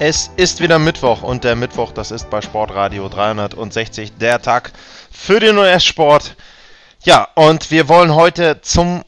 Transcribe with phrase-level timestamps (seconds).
[0.00, 4.70] Es ist wieder Mittwoch und der Mittwoch, das ist bei Sportradio 360 der Tag
[5.10, 6.36] für den US-Sport.
[7.02, 9.02] Ja, und wir wollen heute zum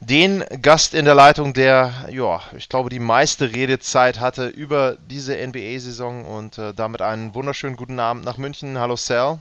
[0.00, 5.34] den Gast in der Leitung, der, ja, ich glaube, die meiste Redezeit hatte über diese
[5.34, 8.78] NBA-Saison und äh, damit einen wunderschönen guten Abend nach München.
[8.78, 9.38] Hallo Sal.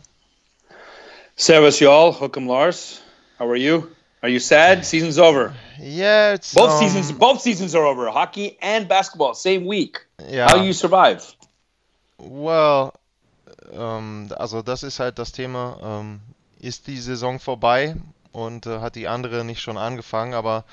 [1.36, 3.02] Servus y'all, Hookem Lars.
[3.40, 3.88] How are you?
[4.22, 4.84] Are you sad?
[4.84, 5.54] Season's over.
[5.80, 7.12] Yeah, it's both um, seasons.
[7.12, 8.10] Both seasons are over.
[8.10, 10.08] Hockey and basketball, same week.
[10.28, 10.50] Ja.
[10.50, 11.22] How you survive?
[12.18, 12.94] Well,
[13.72, 15.78] ähm, also das ist halt das Thema.
[15.84, 16.20] Ähm,
[16.60, 17.96] ist die Saison vorbei
[18.32, 20.34] und äh, hat die andere nicht schon angefangen?
[20.34, 20.66] Aber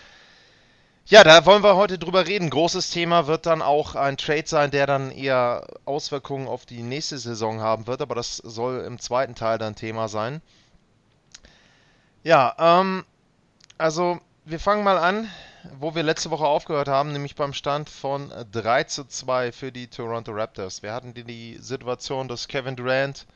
[1.06, 2.48] ja, da wollen wir heute drüber reden.
[2.48, 7.19] Großes Thema wird dann auch ein Trade sein, der dann eher Auswirkungen auf die nächste
[7.19, 8.00] Saison haben wird.
[8.00, 10.41] Aber das soll im zweiten Teil dann Thema sein.
[12.22, 13.05] Ja, ähm,
[13.77, 15.28] also wir fangen mal an,
[15.78, 19.88] wo wir letzte Woche aufgehört haben, nämlich beim Stand von 3 zu 2 für die
[19.88, 20.82] Toronto Raptors.
[20.82, 23.27] Wir hatten die, die Situation, dass Kevin Durant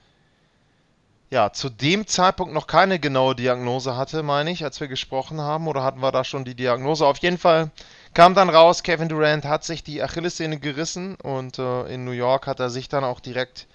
[1.31, 5.69] ja zu dem Zeitpunkt noch keine genaue Diagnose hatte, meine ich, als wir gesprochen haben.
[5.69, 7.07] Oder hatten wir da schon die Diagnose?
[7.07, 7.71] Auf jeden Fall
[8.15, 12.47] kam dann raus, Kevin Durant hat sich die Achillessehne gerissen und äh, in New York
[12.47, 13.67] hat er sich dann auch direkt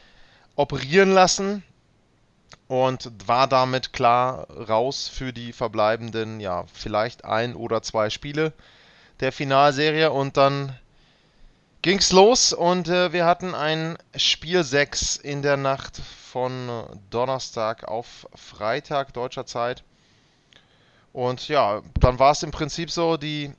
[0.56, 1.64] operieren lassen
[2.68, 8.54] und war damit klar raus für die verbleibenden, ja, vielleicht ein oder zwei Spiele
[9.20, 10.78] der Finalserie und dann
[11.84, 16.72] ging's los und äh, wir hatten ein Spiel 6 in der Nacht von
[17.10, 19.84] Donnerstag auf Freitag deutscher Zeit.
[21.12, 23.54] Und ja, dann war es im Prinzip so, die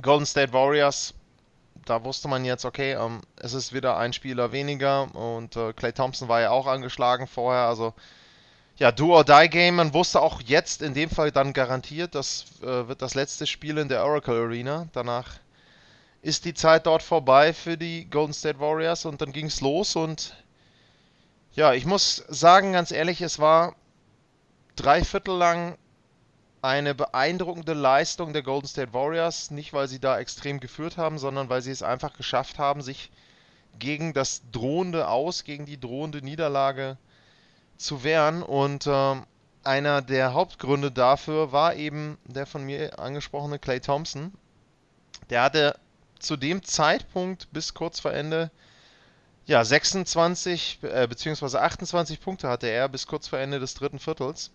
[0.00, 1.12] Golden State Warriors,
[1.84, 5.92] da wusste man jetzt, okay, ähm, es ist wieder ein Spieler weniger und äh, Clay
[5.92, 7.92] Thompson war ja auch angeschlagen vorher, also
[8.78, 13.14] ja, Do-or-Die-Game, man wusste auch jetzt in dem Fall dann garantiert, das äh, wird das
[13.14, 15.42] letzte Spiel in der Oracle Arena, danach
[16.22, 19.96] ist die Zeit dort vorbei für die Golden State Warriors und dann ging es los
[19.96, 20.36] und
[21.54, 23.74] ja, ich muss sagen, ganz ehrlich, es war
[24.74, 25.76] drei Viertel lang
[26.62, 29.50] eine beeindruckende Leistung der Golden State Warriors.
[29.50, 33.10] Nicht, weil sie da extrem geführt haben, sondern weil sie es einfach geschafft haben, sich
[33.78, 36.96] gegen das drohende Aus, gegen die drohende Niederlage
[37.76, 38.42] zu wehren.
[38.42, 39.16] Und äh,
[39.64, 44.32] einer der Hauptgründe dafür war eben der von mir angesprochene Clay Thompson.
[45.30, 45.78] Der hatte
[46.22, 48.50] zu dem Zeitpunkt bis kurz vor Ende
[49.46, 51.58] ja, 26 äh, bzw.
[51.58, 54.50] 28 Punkte hatte er bis kurz vor Ende des dritten Viertels.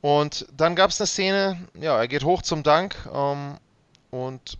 [0.00, 3.58] Und dann gab es eine Szene, ja, er geht hoch zum Dank ähm,
[4.10, 4.58] und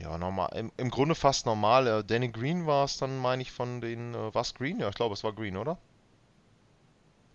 [0.00, 1.86] ja, normal, im, im, Grunde fast normal.
[1.86, 4.80] Äh, Danny Green war es dann, meine ich, von den, äh, was Green?
[4.80, 5.76] Ja, ich glaube, es war Green, oder?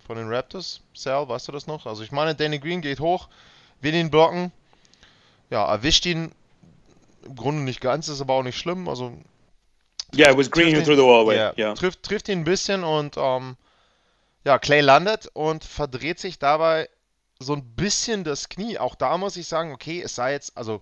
[0.06, 0.82] Von den Raptors?
[0.94, 1.86] Sal, weißt du das noch?
[1.86, 3.30] Also ich meine, Danny Green geht hoch,
[3.82, 4.52] will ihn blocken,
[5.52, 6.32] ja, erwischt ihn
[7.26, 9.14] im Grunde nicht ganz, ist aber auch nicht schlimm, also
[10.16, 11.28] Yeah, it was Green threw the wall.
[11.34, 11.54] Yeah.
[11.58, 11.74] Yeah.
[11.74, 13.58] Trifft, trifft ihn ein bisschen und ähm,
[14.46, 16.90] ja, Clay landet und verdreht sich dabei
[17.40, 18.80] so ein bisschen das Knie.
[18.80, 20.82] Auch da muss ich sagen, okay, es sei jetzt, also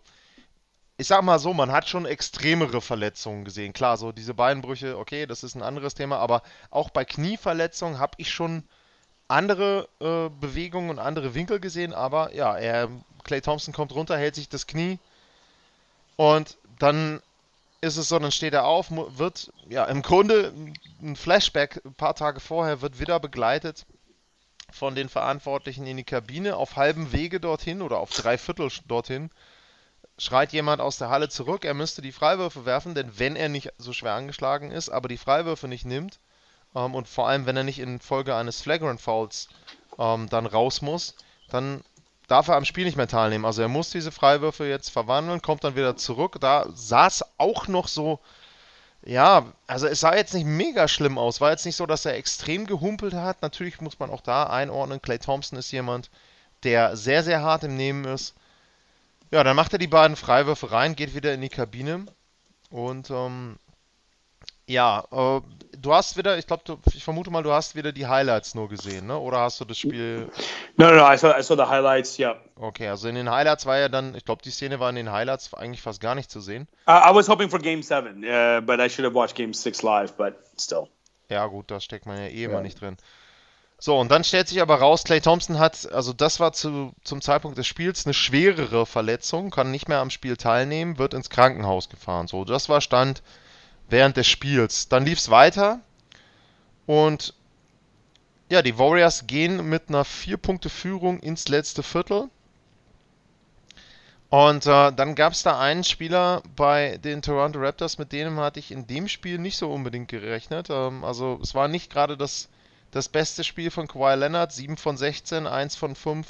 [0.98, 3.74] ich sag mal so, man hat schon extremere Verletzungen gesehen.
[3.74, 8.14] Klar, so diese Beinbrüche, okay, das ist ein anderes Thema, aber auch bei Knieverletzungen habe
[8.18, 8.64] ich schon
[9.28, 12.90] andere äh, Bewegungen und andere Winkel gesehen, aber ja, er,
[13.24, 15.00] Clay Thompson kommt runter, hält sich das Knie
[16.16, 17.22] und dann
[17.82, 20.54] ist es so, dann steht er auf, wird, ja, im Grunde
[21.02, 23.86] ein Flashback ein paar Tage vorher, wird wieder begleitet
[24.72, 29.30] von den Verantwortlichen in die Kabine auf halbem Wege dorthin oder auf drei Viertel dorthin.
[30.18, 33.74] Schreit jemand aus der Halle zurück, er müsste die Freiwürfe werfen, denn wenn er nicht
[33.78, 36.20] so schwer angeschlagen ist, aber die Freiwürfe nicht nimmt
[36.74, 39.50] ähm, und vor allem, wenn er nicht in Folge eines Flagrant Fouls
[40.00, 41.16] ähm, dann raus muss,
[41.50, 41.84] dann
[42.28, 43.46] darf er am Spiel nicht mehr teilnehmen.
[43.46, 46.38] Also er muss diese Freiwürfe jetzt verwandeln, kommt dann wieder zurück.
[46.40, 48.20] Da sah es auch noch so,
[49.06, 51.42] ja, also es sah jetzt nicht mega schlimm aus.
[51.42, 53.42] War jetzt nicht so, dass er extrem gehumpelt hat.
[53.42, 55.02] Natürlich muss man auch da einordnen.
[55.02, 56.10] Clay Thompson ist jemand,
[56.64, 58.36] der sehr, sehr hart im Nehmen ist.
[59.32, 62.06] Ja, dann macht er die beiden Freiwürfe rein, geht wieder in die Kabine
[62.70, 63.58] und ähm,
[64.68, 65.42] Ja, äh,
[65.80, 66.64] du hast wieder, ich glaube,
[66.94, 69.18] ich vermute mal, du hast wieder die Highlights nur gesehen, ne?
[69.18, 70.30] Oder hast du das Spiel?
[70.78, 71.12] No, no, no.
[71.12, 72.18] I saw, the highlights.
[72.18, 72.38] Yeah.
[72.56, 75.12] Okay, also in den Highlights war ja dann, ich glaube, die Szene war in den
[75.12, 76.68] Highlights eigentlich fast gar nicht zu sehen.
[76.88, 79.84] I, I was hoping for Game Seven, uh, but I should have watched Game Six
[79.84, 80.14] live.
[80.14, 80.88] But still.
[81.30, 82.98] Ja gut, da steckt man ja eh immer nicht drin.
[83.78, 87.22] So, und dann stellt sich aber raus, Clay Thompson hat, also das war zu, zum
[87.22, 91.90] Zeitpunkt des Spiels eine schwerere Verletzung, kann nicht mehr am Spiel teilnehmen, wird ins Krankenhaus
[91.90, 92.28] gefahren.
[92.28, 93.22] So, das war Stand
[93.90, 94.88] während des Spiels.
[94.90, 95.80] Dann lief es weiter
[96.86, 97.34] und
[98.50, 102.30] ja, die Warriors gehen mit einer 4-Punkte-Führung ins letzte Viertel.
[104.30, 108.60] Und äh, dann gab es da einen Spieler bei den Toronto Raptors, mit dem hatte
[108.60, 110.70] ich in dem Spiel nicht so unbedingt gerechnet.
[110.70, 112.50] Ähm, also es war nicht gerade das,
[112.92, 114.52] das beste Spiel von Kawhi Leonard.
[114.52, 116.28] 7 von 16, 1 von 5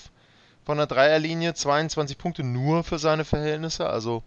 [0.65, 3.89] von der Dreierlinie, 22 Punkte nur für seine Verhältnisse.
[3.89, 4.23] Also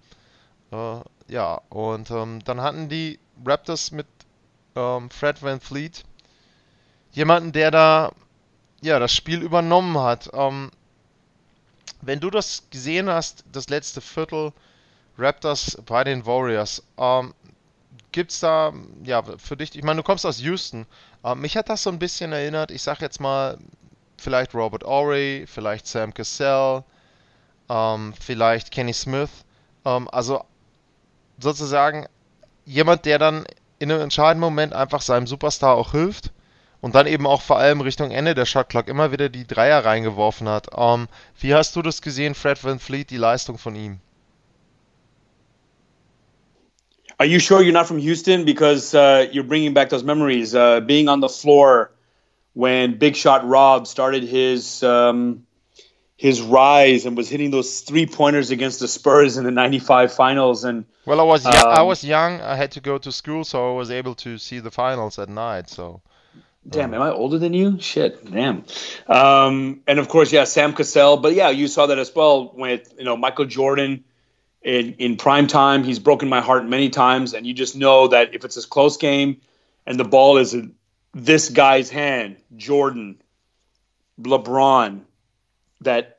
[0.72, 4.06] äh, ja, und ähm, dann hatten die Raptors mit
[4.74, 6.04] ähm, Fred Van Fleet
[7.12, 8.12] jemanden, der da
[8.80, 10.30] ja das Spiel übernommen hat.
[10.32, 10.70] Ähm,
[12.00, 14.52] wenn du das gesehen hast, das letzte Viertel
[15.18, 17.34] Raptors bei den Warriors, ähm,
[18.12, 18.72] gibt's da
[19.04, 19.76] ja für dich?
[19.76, 20.86] Ich meine, du kommst aus Houston.
[21.24, 22.70] Ähm, mich hat das so ein bisschen erinnert.
[22.70, 23.58] Ich sag jetzt mal
[24.16, 26.84] vielleicht Robert Ory, vielleicht Sam Cassell,
[27.68, 29.30] ähm, vielleicht Kenny Smith.
[29.84, 30.44] Ähm, also
[31.38, 32.06] sozusagen
[32.64, 33.46] jemand, der dann
[33.78, 36.32] in einem entscheidenden Moment einfach seinem Superstar auch hilft
[36.80, 40.48] und dann eben auch vor allem Richtung Ende der Shotclock immer wieder die Dreier reingeworfen
[40.48, 40.68] hat.
[40.76, 41.08] Ähm,
[41.40, 44.00] wie hast du das gesehen, Fred Van Fleet, die Leistung von ihm?
[47.20, 48.44] Are you sure you're not from Houston?
[48.44, 50.54] Because uh, you're bringing back those memories.
[50.54, 51.90] Uh, being on the floor
[52.54, 55.44] when Big Shot Rob started his um,
[56.18, 60.64] his rise and was hitting those three pointers against the Spurs in the '95 finals.
[60.64, 62.42] And well, I was um, I was young.
[62.42, 65.30] I had to go to school, so I was able to see the finals at
[65.30, 65.70] night.
[65.70, 66.02] So
[66.68, 67.78] Damn, am I older than you?
[67.80, 68.64] Shit, damn.
[69.06, 71.16] Um, and of course, yeah, Sam Cassell.
[71.16, 74.04] But yeah, you saw that as well with you know Michael Jordan
[74.62, 75.84] in in prime time.
[75.84, 78.96] He's broken my heart many times, and you just know that if it's a close
[78.96, 79.40] game
[79.86, 80.74] and the ball is in
[81.14, 83.22] this guy's hand, Jordan,
[84.20, 85.02] LeBron,
[85.82, 86.16] that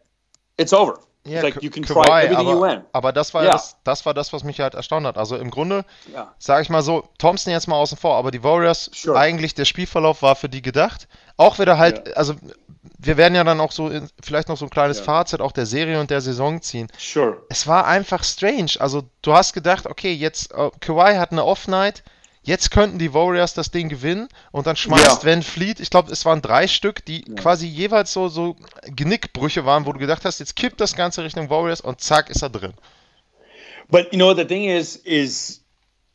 [0.58, 1.00] it's over.
[1.26, 2.82] Ja, like you can Kawhi, try everything aber, you win.
[2.94, 3.52] Aber das war ja.
[3.52, 5.18] das, das war das, was mich halt erstaunt hat.
[5.18, 5.84] Also im Grunde,
[6.14, 6.34] ja.
[6.40, 9.18] sage ich mal so, Thompson jetzt mal außen vor, aber die Warriors, sure.
[9.18, 11.08] eigentlich der Spielverlauf war für die gedacht.
[11.36, 12.14] Auch wieder halt, ja.
[12.16, 12.36] also
[12.98, 15.04] wir werden ja dann auch so in, vielleicht noch so ein kleines ja.
[15.04, 16.88] Fazit auch der Serie und der Saison ziehen.
[16.98, 17.38] Sure.
[17.50, 18.72] Es war einfach strange.
[18.80, 22.04] Also du hast gedacht, okay, jetzt uh, Kawhi hat eine Off-Night,
[22.50, 25.24] Jetzt könnten die Warriors das Ding gewinnen und dann schmeißt ja.
[25.24, 27.36] Van Fleet, ich glaube, es waren drei Stück, die ja.
[27.36, 28.56] quasi jeweils so, so
[28.88, 32.42] Genickbrüche waren, wo du gedacht hast, jetzt kippt das Ganze Richtung Warriors und zack, ist
[32.42, 32.74] er drin.
[33.92, 35.64] But you know, the thing is, is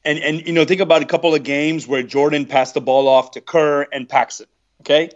[0.05, 3.07] and and you know, think about a couple of games where Jordan passed the ball
[3.07, 4.47] off to Kerr and Paxson.
[4.81, 5.11] Okay,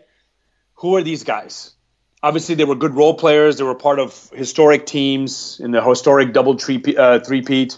[0.75, 1.75] who are these guys?
[2.23, 3.57] Obviously, they were good role players.
[3.57, 7.77] They were part of historic teams in the historic double three uh, three-peat,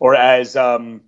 [0.00, 1.02] or as um,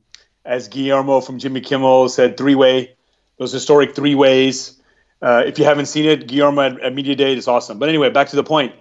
[0.45, 2.95] as Guillermo from Jimmy Kimmel said, three way,
[3.39, 4.81] those historic three ways.
[5.23, 7.79] Uh, if you haven't seen it, Guillermo at, at, Media Day is awesome.
[7.79, 8.75] But anyway, back to the point.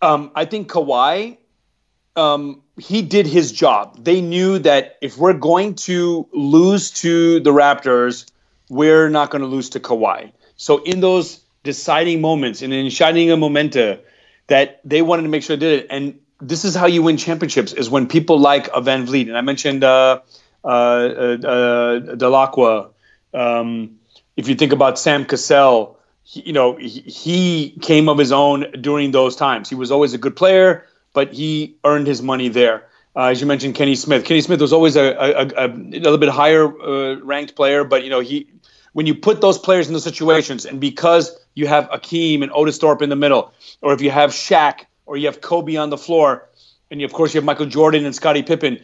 [0.00, 1.36] Um, I think Kawhi,
[2.16, 4.02] um, he did his job.
[4.02, 8.30] They knew that if we're going to lose to the Raptors,
[8.70, 10.32] we're not going to lose to Kawhi.
[10.56, 14.00] So in those deciding moments and in shining a momenta,
[14.48, 15.86] that they wanted to make sure they did it.
[15.90, 19.28] And this is how you win championships is when people like a Van Vliet.
[19.28, 20.20] And I mentioned uh,
[20.64, 22.90] Delacqua.
[23.34, 23.98] Um,
[24.36, 28.70] if you think about Sam Cassell, he, you know, he, he, came of his own
[28.80, 29.68] during those times.
[29.68, 32.86] He was always a good player, but he earned his money there.
[33.16, 34.24] Uh, as you mentioned, Kenny Smith.
[34.24, 38.04] Kenny Smith was always a, a, a, a little bit higher uh, ranked player, but
[38.04, 38.46] you know he
[38.92, 42.78] when you put those players in those situations, and because you have Akeem and Otis
[42.78, 45.98] Thorpe in the middle, or if you have Shaq or you have Kobe on the
[45.98, 46.48] floor,
[46.90, 48.80] and you, of course you have Michael Jordan and Scottie Pippen,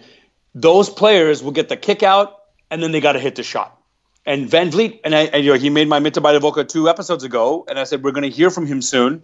[0.55, 3.81] those players will get the kick out and then they got to hit the shot.
[4.27, 7.25] And Van Vliet, and, I, and you know, he made my Minta Voca two episodes
[7.25, 9.23] ago, and I said we're going to hear from him soon.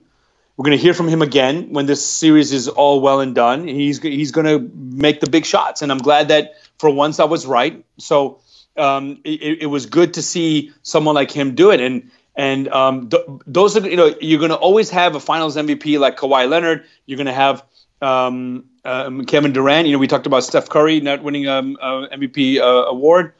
[0.56, 3.66] We're going to hear from him again when this series is all well and done.
[3.66, 7.24] He's he's going to make the big shots, and I'm glad that for once I
[7.24, 7.82] was right.
[7.96, 8.40] So
[8.76, 13.08] um, it, it, was good to see someone like him do it, and and um,
[13.08, 16.46] th- those are you know you're going to always have a Finals MVP like Kawhi
[16.46, 16.84] Leonard.
[17.06, 17.64] You're going to have
[18.02, 19.86] um, um, Kevin Durant.
[19.86, 23.34] You know, we talked about Steph Curry not winning um, uh, MVP uh, award,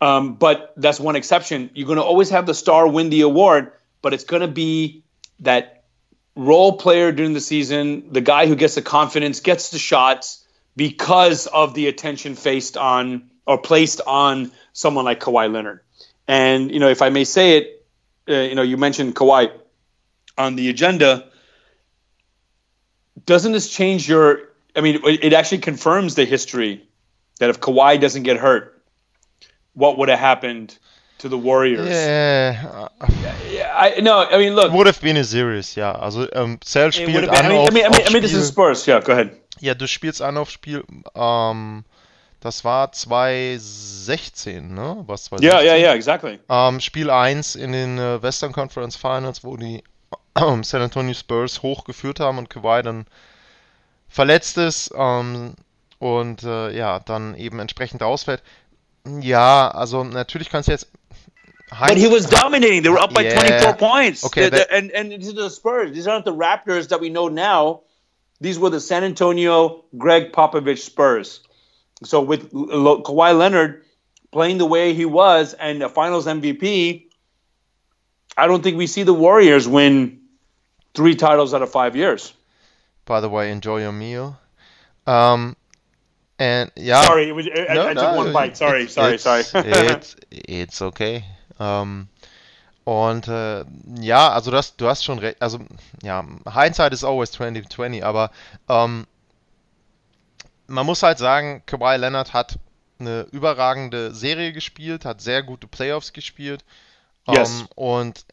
[0.00, 1.70] um, but that's one exception.
[1.74, 5.02] You're going to always have the star win the award, but it's going to be
[5.40, 5.84] that
[6.34, 10.44] role player during the season, the guy who gets the confidence, gets the shots
[10.76, 15.80] because of the attention faced on or placed on someone like Kawhi Leonard.
[16.28, 17.86] And you know, if I may say it,
[18.28, 19.50] uh, you know, you mentioned Kawhi
[20.36, 21.28] on the agenda.
[23.26, 24.47] Doesn't this change your?
[24.76, 26.88] I mean, it actually confirms the history
[27.40, 28.82] that if Kawhi doesn't get hurt,
[29.74, 30.78] what would have happened
[31.18, 31.88] to the Warriors?
[31.88, 32.88] Yeah.
[33.50, 34.72] yeah I, no, I mean, look.
[34.72, 35.92] Would have been a series, ja.
[35.92, 38.12] Also, um, ähm, Cell spielt been, an I mean, auf, I mean, I mean, I
[38.12, 38.86] mean this is Spurs.
[38.86, 39.30] Yeah, go ahead.
[39.60, 40.84] Ja, du spielst an auf Spiel,
[41.14, 41.84] ähm,
[42.40, 45.02] das war 2016, ne?
[45.06, 45.42] Was 2016?
[45.42, 46.38] Yeah, yeah, yeah, exactly.
[46.48, 49.82] Ähm, Spiel 1 in den äh, Western Conference Finals, wo die
[50.36, 53.06] ähm, San Antonio Spurs hochgeführt haben und Kawhi dann
[54.08, 55.54] verletzt ist ähm,
[55.98, 58.42] und äh, ja, dann eben entsprechend ausfällt.
[59.20, 60.88] Ja, also natürlich kannst du jetzt.
[61.70, 62.82] But he was dominating.
[62.82, 63.38] They were up by Yeah.
[63.40, 64.24] 24 points.
[64.24, 65.92] Okay, The- the- and and these are the Spurs.
[65.92, 67.82] These aren't the Raptors that we know now.
[68.40, 71.40] These were the San Antonio Greg Popovich Spurs.
[72.04, 73.82] So with Kawhi Leonard
[74.30, 77.08] playing the way he was and a Finals MVP,
[78.36, 80.20] I don't think we see the Warriors win
[80.94, 82.32] three titles out of five years.
[83.08, 84.36] By the way, enjoy your meal.
[85.06, 85.56] Um,
[86.38, 87.02] and yeah.
[87.02, 88.56] Sorry, it was, I, No, I no, took one bite.
[88.56, 89.44] Sorry, it's- sorry, it's, sorry.
[89.54, 91.24] it's, it's okay.
[91.58, 92.08] Ähm,
[92.84, 93.64] und äh,
[94.00, 95.40] ja, also das, du hast schon recht.
[95.40, 95.58] Also
[96.02, 96.22] ja,
[96.52, 98.30] Hindsight is always 2020, aber
[98.68, 99.06] ähm,
[100.66, 102.58] man muss halt sagen, Kawhi Leonard hat
[103.00, 106.64] eine überragende Serie gespielt, hat sehr gute Playoffs gespielt.
[107.26, 107.60] Yes.
[107.60, 108.24] Ähm, und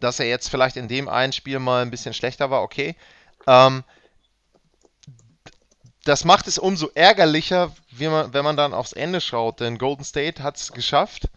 [0.00, 2.96] dass er jetzt vielleicht in dem einen Spiel mal ein bisschen schlechter war, okay.
[3.46, 3.84] Ähm,
[6.08, 10.42] das macht es umso ärgerlicher, man, wenn man dann aufs Ende schaut, denn Golden State
[10.42, 11.28] hat es geschafft,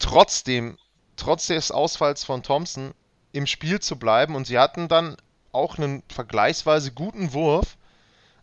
[0.00, 0.78] trotzdem,
[1.14, 2.92] trotz des Ausfalls von Thompson,
[3.30, 5.16] im Spiel zu bleiben und sie hatten dann
[5.52, 7.76] auch einen vergleichsweise guten Wurf.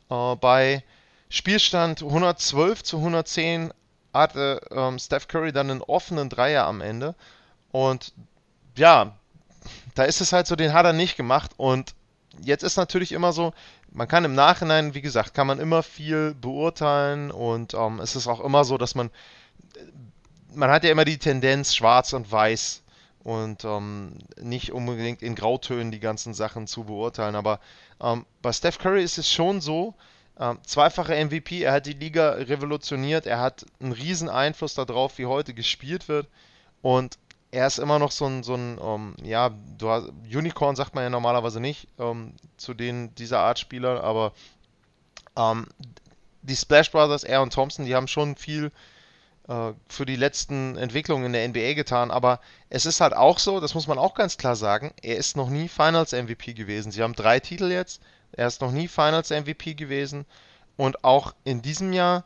[0.09, 0.85] Äh, bei
[1.27, 3.73] Spielstand 112 zu 110
[4.13, 7.13] hatte ähm, Steph Curry dann einen offenen Dreier am Ende
[7.73, 8.13] und
[8.77, 9.17] ja,
[9.95, 11.93] da ist es halt so, den hat er nicht gemacht und
[12.41, 13.53] jetzt ist natürlich immer so,
[13.91, 18.27] man kann im Nachhinein, wie gesagt, kann man immer viel beurteilen und ähm, es ist
[18.27, 19.09] auch immer so, dass man,
[20.53, 22.83] man hat ja immer die Tendenz schwarz und weiß
[23.23, 27.59] und ähm, nicht unbedingt in Grautönen die ganzen Sachen zu beurteilen, aber
[28.01, 29.95] ähm, bei Steph Curry ist es schon so,
[30.39, 35.25] ähm, zweifacher MVP, er hat die Liga revolutioniert, er hat einen riesen Einfluss darauf, wie
[35.25, 36.27] heute gespielt wird.
[36.81, 37.17] Und
[37.51, 39.51] er ist immer noch so ein, so ein ähm, ja,
[39.81, 44.33] hast, Unicorn sagt man ja normalerweise nicht ähm, zu den dieser Art Spieler, aber
[45.37, 45.67] ähm,
[46.41, 48.71] die Splash Brothers, er und Thompson, die haben schon viel
[49.47, 52.39] äh, für die letzten Entwicklungen in der NBA getan, aber
[52.69, 55.49] es ist halt auch so, das muss man auch ganz klar sagen, er ist noch
[55.49, 56.91] nie Finals MVP gewesen.
[56.91, 58.01] Sie haben drei Titel jetzt,
[58.33, 60.25] er ist noch nie Finals MVP gewesen
[60.75, 62.25] und auch in diesem Jahr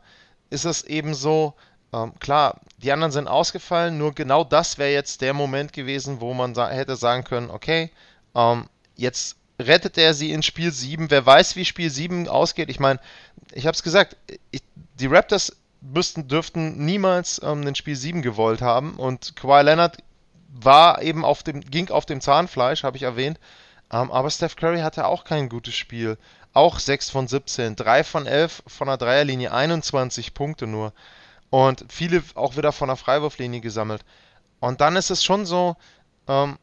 [0.50, 1.54] ist es eben so,
[1.92, 6.34] ähm, klar, die anderen sind ausgefallen, nur genau das wäre jetzt der Moment gewesen, wo
[6.34, 7.90] man sa hätte sagen können, okay,
[8.34, 11.10] ähm, jetzt rettet er sie in Spiel 7.
[11.10, 12.70] Wer weiß, wie Spiel 7 ausgeht.
[12.70, 12.98] Ich meine,
[13.52, 14.16] ich habe es gesagt,
[14.50, 14.62] ich,
[14.98, 19.98] die Raptors müssten, dürften niemals ähm, den Spiel 7 gewollt haben und Kawhi Leonard
[20.48, 23.38] war eben auf dem, ging auf dem Zahnfleisch, habe ich erwähnt.
[23.90, 26.18] Ähm, aber Steph Curry hatte auch kein gutes Spiel.
[26.54, 30.92] Auch 6 von 17, 3 von 11 von der Dreierlinie, 21 Punkte nur
[31.52, 34.02] und viele auch wieder von der Freiwurflinie gesammelt.
[34.58, 35.76] Und dann ist es schon so,
[36.26, 36.58] ähm,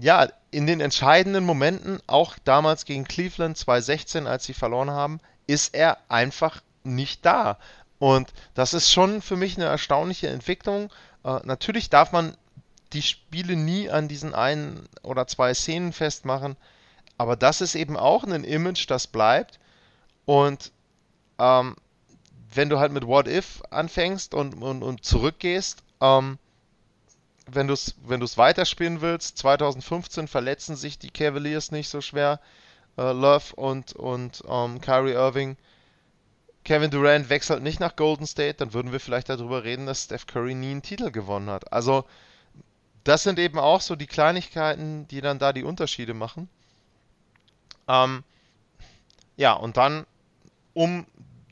[0.00, 5.72] ja, in den entscheidenden Momenten, auch damals gegen Cleveland 2016, als sie verloren haben, ist
[5.76, 7.58] er einfach nicht da.
[8.00, 10.92] Und das ist schon für mich eine erstaunliche Entwicklung.
[11.22, 12.36] Äh, natürlich darf man
[12.92, 16.56] die Spiele nie an diesen einen oder zwei Szenen festmachen,
[17.18, 19.60] aber das ist eben auch ein Image, das bleibt.
[20.24, 20.72] Und
[21.38, 21.76] ähm,
[22.54, 26.38] wenn du halt mit What If anfängst und, und, und zurückgehst, ähm,
[27.46, 32.40] wenn du es wenn du's weiterspielen willst, 2015 verletzen sich die Cavaliers nicht so schwer,
[32.96, 35.56] äh, Love und, und ähm, Kyrie Irving.
[36.64, 40.26] Kevin Durant wechselt nicht nach Golden State, dann würden wir vielleicht darüber reden, dass Steph
[40.26, 41.72] Curry nie einen Titel gewonnen hat.
[41.72, 42.04] Also,
[43.02, 46.48] das sind eben auch so die Kleinigkeiten, die dann da die Unterschiede machen.
[47.88, 48.22] Ähm,
[49.36, 50.06] ja, und dann,
[50.72, 51.04] um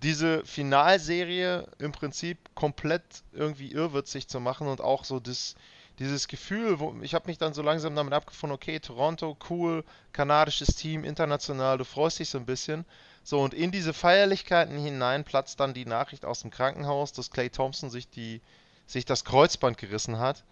[0.02, 3.02] diese Finalserie im Prinzip komplett
[3.33, 5.54] irgendwie irrwitzig zu machen und auch so das,
[5.99, 10.75] dieses Gefühl, wo ich habe mich dann so langsam damit abgefunden, okay, Toronto, cool, kanadisches
[10.75, 12.87] Team, international, du freust dich so ein bisschen.
[13.23, 17.50] So, und in diese Feierlichkeiten hinein platzt dann die Nachricht aus dem Krankenhaus, dass Clay
[17.50, 18.40] Thompson sich die,
[18.87, 20.45] sich das Kreuzband gerissen hat.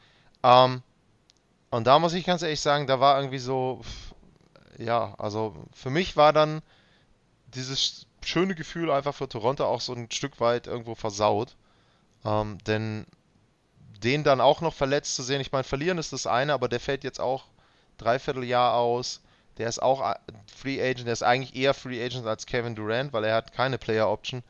[0.43, 0.83] Ähm,
[1.71, 3.81] und da muss ich ganz ehrlich sagen, da war irgendwie so,
[4.77, 6.61] ja, also für mich war dann
[7.55, 11.57] dieses schöne Gefühl einfach für Toronto auch so ein Stück weit irgendwo versaut.
[12.25, 13.07] Ähm, denn
[14.03, 16.81] den dann auch noch verletzt zu sehen, ich meine, verlieren ist das eine, aber der
[16.81, 17.45] fällt jetzt auch
[17.97, 19.21] dreiviertel Jahr aus.
[19.57, 20.15] Der ist auch
[20.55, 23.77] Free Agent, der ist eigentlich eher Free Agent als Kevin Durant, weil er hat keine
[23.77, 24.45] Player Option.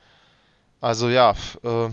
[0.80, 1.88] Also ja, äh,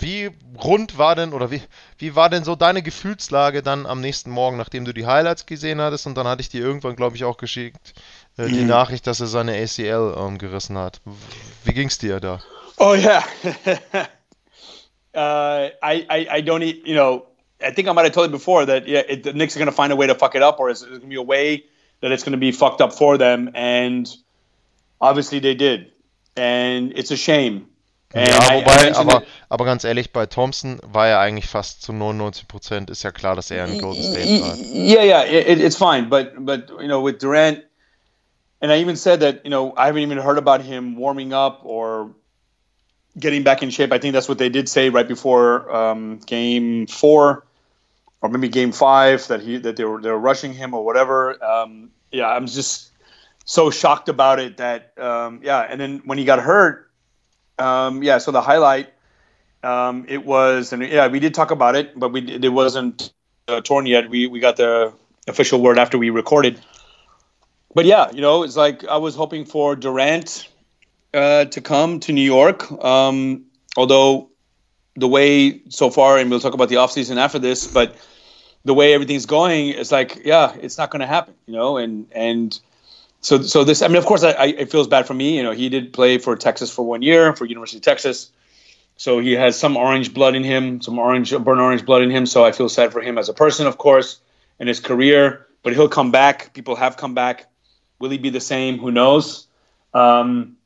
[0.00, 0.30] wie
[0.62, 1.62] rund war denn oder wie,
[1.98, 5.80] wie war denn so deine Gefühlslage dann am nächsten Morgen, nachdem du die Highlights gesehen
[5.80, 7.94] hattest und dann hatte ich dir irgendwann, glaube ich, auch geschickt
[8.36, 8.68] äh, die mhm.
[8.68, 11.00] Nachricht, dass er seine ACL ähm, gerissen hat.
[11.64, 12.40] Wie ging es dir da?
[12.78, 13.22] Oh yeah.
[15.14, 17.26] uh, I, I I don't you know
[17.60, 19.70] I think I might have told you before that yeah it, the Knicks are going
[19.70, 21.22] to find a way to fuck it up or it's, it's going to be a
[21.22, 21.64] way
[22.00, 24.08] that it's going to be fucked up for them and
[25.00, 25.92] obviously they did
[26.36, 27.69] and it's a shame
[28.14, 32.90] ja, wobei, aber, aber ganz ehrlich, bei Thompson war er eigentlich fast zu 99 Prozent.
[32.90, 34.56] Ist ja klar, dass er in Golden State war.
[34.56, 36.08] Yeah, yeah, it, it's fine.
[36.08, 37.62] But, but, you know, with Durant,
[38.60, 41.60] and I even said that, you know, I haven't even heard about him warming up
[41.64, 42.10] or
[43.18, 43.92] getting back in shape.
[43.92, 47.44] I think that's what they did say right before um, game four
[48.20, 51.42] or maybe game five that he that they were they were rushing him or whatever.
[51.42, 52.90] Um, yeah, I'm just
[53.44, 55.60] so shocked about it that um, yeah.
[55.60, 56.89] And then when he got hurt,
[57.60, 58.92] um, yeah, so the highlight,
[59.62, 63.12] um, it was, and yeah, we did talk about it, but we it wasn't
[63.48, 64.08] uh, torn yet.
[64.08, 64.92] We we got the
[65.28, 66.60] official word after we recorded.
[67.74, 70.48] But yeah, you know, it's like I was hoping for Durant
[71.14, 72.70] uh, to come to New York.
[72.82, 73.44] Um,
[73.76, 74.30] although
[74.96, 77.96] the way so far, and we'll talk about the offseason after this, but
[78.64, 82.06] the way everything's going, it's like, yeah, it's not going to happen, you know, and
[82.12, 82.58] and
[83.20, 85.36] so so this I mean of course I, I, it feels bad for me.
[85.36, 88.30] You know he did play for Texas for one year for University of Texas.
[88.96, 92.26] So he has some orange blood in him some orange burnt orange blood in him.
[92.26, 94.20] So I feel sad for him as a person of course
[94.58, 96.54] and his career but he'll come back.
[96.54, 97.46] People have come back.
[97.98, 98.78] Will he be the same?
[98.78, 99.46] Who knows?
[99.92, 100.56] Um,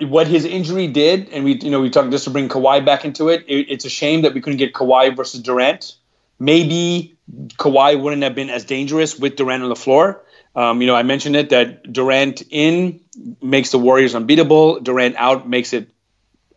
[0.00, 3.04] what his injury did and we you know we talked just to bring Kawhi back
[3.04, 5.96] into it, it it's a shame that we couldn't get Kawhi versus Durant.
[6.38, 7.16] Maybe
[7.58, 10.22] Kawhi wouldn't have been as dangerous with Durant on the floor
[10.56, 13.00] um, you know, I mentioned it that Durant in
[13.42, 14.80] makes the Warriors unbeatable.
[14.80, 15.90] Durant out makes it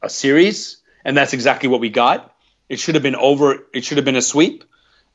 [0.02, 2.34] a series, and that's exactly what we got.
[2.70, 3.68] It should have been over.
[3.74, 4.64] It should have been a sweep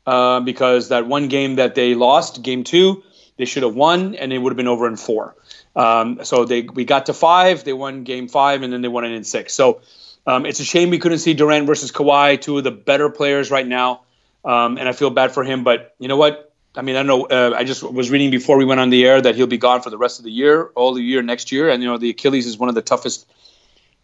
[0.06, 3.02] uh, because that one game that they lost, game two,
[3.38, 5.35] they should have won, and it would have been over in four.
[5.74, 7.64] Um, so they we got to five.
[7.64, 9.54] They won game five, and then they won it in six.
[9.54, 9.80] So
[10.26, 13.50] um, it's a shame we couldn't see Durant versus Kawhi, two of the better players
[13.50, 14.02] right now,
[14.44, 15.64] um, and I feel bad for him.
[15.64, 16.53] But you know what?
[16.76, 17.24] I mean, I know.
[17.26, 19.80] Uh, I just was reading before we went on the air that he'll be gone
[19.82, 21.68] for the rest of the year, all the year next year.
[21.70, 23.30] And you know, the Achilles is one of the toughest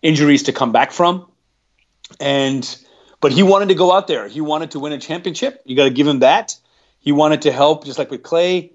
[0.03, 1.27] injuries to come back from.
[2.21, 2.65] And
[3.21, 4.29] but he wanted to go out there.
[4.29, 5.63] He wanted to win a championship.
[5.65, 6.57] You got to give him that.
[7.01, 8.73] He wanted to help, just like with Clay.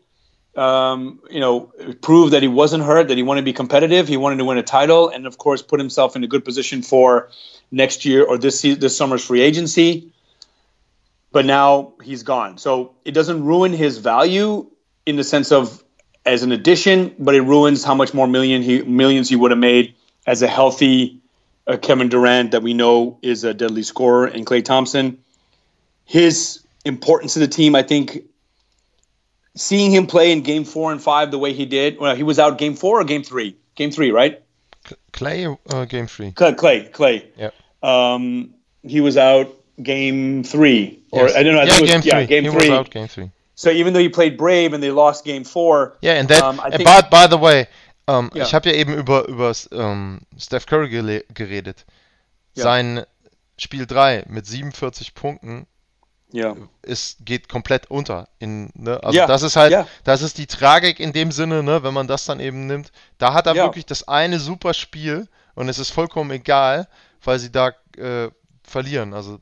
[0.56, 4.08] Um, you know, prove that he wasn't hurt, that he wanted to be competitive.
[4.08, 6.82] He wanted to win a title, and of course, put himself in a good position
[6.82, 7.30] for
[7.72, 10.14] next year or this this summer's free agency
[11.36, 12.58] but now he's gone.
[12.58, 14.72] So it doesn't ruin his value
[15.06, 15.84] in the sense of
[16.26, 19.58] as an addition, but it ruins how much more million he millions he would have
[19.58, 19.96] made
[20.26, 21.20] as a healthy
[21.68, 25.18] uh, Kevin Durant that we know is a deadly scorer and Clay Thompson.
[26.06, 28.24] His importance to the team, I think,
[29.56, 32.00] seeing him play in Game Four and Five the way he did.
[32.00, 33.58] Well, he was out Game Four or Game Three.
[33.76, 34.42] Game Three, right?
[35.12, 36.32] Clay uh, Game Three.
[36.32, 37.30] Clay, Clay, Clay.
[37.38, 37.50] Yeah.
[37.84, 41.36] Um, he was out game three, or yes.
[41.36, 41.62] I don't know.
[41.62, 42.26] I yeah, was, game yeah, three.
[42.28, 42.70] game he three.
[42.70, 43.32] Was out game three.
[43.56, 45.98] So even though he played Brave and they lost game four.
[46.02, 46.44] Yeah, and that.
[46.44, 47.68] Um, think, by, by the way,
[48.08, 48.44] um, ja.
[48.44, 51.86] ich habe ja eben über über um, Steph Curry geredet.
[52.54, 52.64] Ja.
[52.64, 53.06] Sein
[53.58, 55.68] Spiel 3 mit 47 Punkten
[56.32, 56.56] ja.
[56.82, 58.28] ist, geht komplett unter.
[58.40, 59.02] In, ne?
[59.04, 59.28] Also ja.
[59.28, 59.88] das ist halt, ja.
[60.04, 61.84] das ist die Tragik in dem Sinne, ne?
[61.84, 62.92] wenn man das dann eben nimmt.
[63.18, 66.88] Da hat er wirklich das eine super Spiel und es ist vollkommen egal,
[67.24, 68.30] weil sie da äh,
[68.64, 69.14] verlieren.
[69.14, 69.40] Also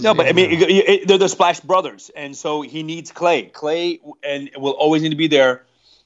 [0.00, 3.44] no, but I mean, it, it, they're the Splash Brothers, and so he needs Clay.
[3.44, 5.64] Clay and will always need to be there.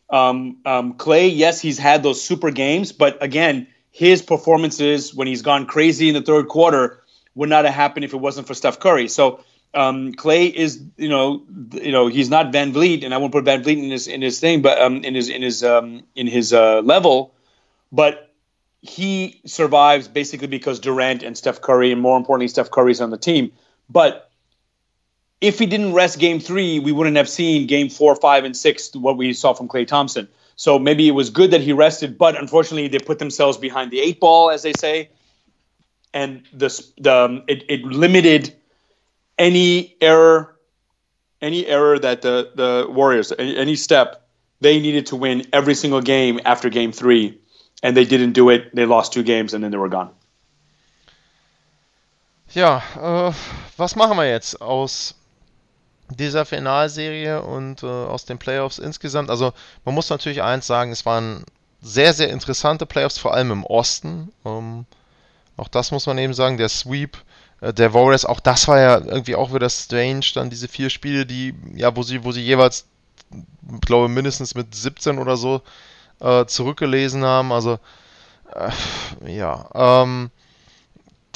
[0.09, 5.43] Um, um, Clay, yes, he's had those super games, but again, his performances when he's
[5.43, 7.03] gone crazy in the third quarter
[7.35, 9.09] would not have happened if it wasn't for Steph Curry.
[9.09, 9.41] So
[9.75, 13.45] um, Clay is, you know, you know, he's not Van Vliet, and I won't put
[13.45, 16.27] Van Vliet in his in his thing, but um, in his in his um, in
[16.27, 17.35] his uh, level,
[17.93, 18.33] but
[18.81, 23.19] he survives basically because Durant and Steph Curry, and more importantly, Steph Curry's on the
[23.19, 23.53] team.
[23.89, 24.31] But
[25.41, 28.95] if he didn't rest game three, we wouldn't have seen game four, five, and six,
[28.95, 30.29] what we saw from Clay Thompson.
[30.57, 34.01] So maybe it was good that he rested, but unfortunately, they put themselves behind the
[34.01, 35.11] eight ball, as they say.
[36.15, 36.69] And the,
[36.99, 38.57] the um, it, it limited
[39.39, 40.57] any error,
[41.43, 44.27] any error that the, the Warriors, any, any step,
[44.63, 47.39] they needed to win every single game after game three.
[47.83, 48.75] And they didn't do it.
[48.75, 50.11] They lost two games and then they were gone.
[52.53, 53.33] Ja, äh,
[53.77, 55.15] was machen wir jetzt aus
[56.11, 59.31] dieser Finalserie und äh, aus den Playoffs insgesamt?
[59.31, 59.53] Also
[59.85, 61.45] man muss natürlich eins sagen, es waren
[61.83, 64.33] sehr, sehr interessante Playoffs, vor allem im Osten.
[64.45, 64.87] Ähm,
[65.57, 67.19] auch das muss man eben sagen, der Sweep
[67.61, 71.27] äh, der Warriors, auch das war ja irgendwie auch wieder strange, dann diese vier Spiele,
[71.27, 72.87] die, ja, wo sie, wo sie jeweils,
[73.81, 75.63] glaube mindestens mit 17 oder so
[76.21, 77.53] äh, zurückgelesen haben.
[77.53, 77.79] Also,
[78.55, 80.31] äh, ja, ähm,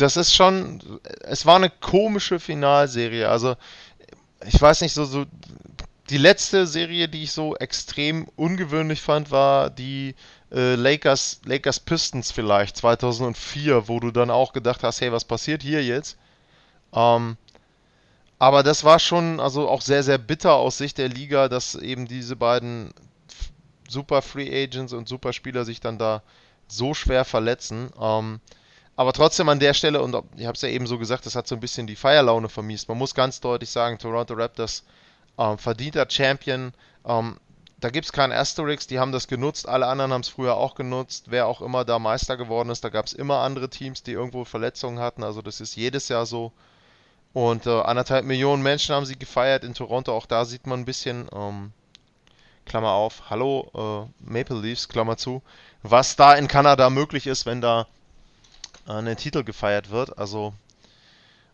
[0.01, 3.29] das ist schon, es war eine komische Finalserie.
[3.29, 3.57] Also,
[4.47, 5.27] ich weiß nicht, so, so,
[6.09, 10.15] die letzte Serie, die ich so extrem ungewöhnlich fand, war die
[10.53, 15.63] äh, Lakers, Lakers Pistons vielleicht 2004, wo du dann auch gedacht hast, hey, was passiert
[15.63, 16.17] hier jetzt?
[16.93, 17.37] Ähm,
[18.39, 22.09] aber das war schon also auch sehr, sehr bitter aus Sicht der Liga, dass eben
[22.09, 22.93] diese beiden
[23.89, 26.23] Super Free Agents und Superspieler sich dann da
[26.67, 27.91] so schwer verletzen.
[28.01, 28.41] Ähm,
[29.01, 31.47] aber trotzdem an der Stelle, und ich habe es ja eben so gesagt, das hat
[31.47, 32.87] so ein bisschen die Feierlaune vermiest.
[32.87, 34.85] Man muss ganz deutlich sagen, Toronto Raptors
[35.39, 36.75] ähm, verdienter Champion.
[37.07, 37.39] Ähm,
[37.79, 40.75] da gibt es keinen Asterix, die haben das genutzt, alle anderen haben es früher auch
[40.75, 41.29] genutzt.
[41.31, 44.45] Wer auch immer da Meister geworden ist, da gab es immer andere Teams, die irgendwo
[44.45, 45.25] Verletzungen hatten.
[45.25, 46.53] Also das ist jedes Jahr so.
[47.33, 50.15] Und äh, anderthalb Millionen Menschen haben sie gefeiert in Toronto.
[50.15, 51.73] Auch da sieht man ein bisschen, ähm,
[52.67, 55.41] Klammer auf, hallo äh, Maple Leafs, Klammer zu,
[55.83, 57.87] was da in Kanada möglich ist, wenn da
[58.87, 60.19] äh, ein Titel gefeiert wird.
[60.19, 60.53] Also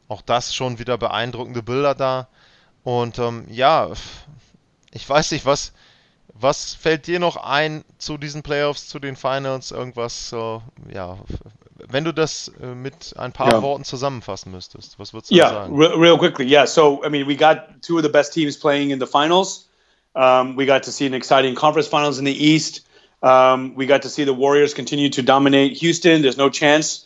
[0.08, 2.28] auch das schon wieder beeindruckende Bilder da.
[2.84, 3.90] Und ähm, ja,
[4.92, 5.72] ich weiß nicht, was,
[6.34, 9.72] was fällt dir noch ein zu diesen Playoffs, zu den Finals?
[9.72, 10.58] Irgendwas, äh,
[10.94, 11.18] ja,
[11.88, 13.62] wenn du das äh, mit ein paar yeah.
[13.62, 15.80] Worten zusammenfassen müsstest, was würdest du yeah, sagen?
[15.80, 16.66] Yeah, real quickly, yeah.
[16.66, 19.68] So, I mean, we got two of the best teams playing in the finals.
[20.14, 22.86] Um, we got to see an exciting conference finals in the East.
[23.22, 26.22] Um, we got to see the Warriors continue to dominate Houston.
[26.22, 27.05] There's no chance.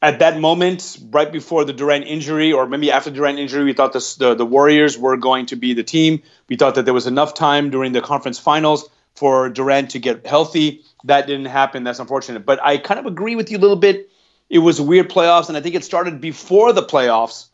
[0.00, 3.92] At that moment, right before the Durant injury, or maybe after Durant injury, we thought
[3.92, 6.22] this, the, the Warriors were going to be the team.
[6.48, 10.24] We thought that there was enough time during the conference finals for Durant to get
[10.24, 10.84] healthy.
[11.04, 11.82] That didn't happen.
[11.82, 12.46] That's unfortunate.
[12.46, 14.08] But I kind of agree with you a little bit.
[14.48, 17.48] It was weird playoffs, and I think it started before the playoffs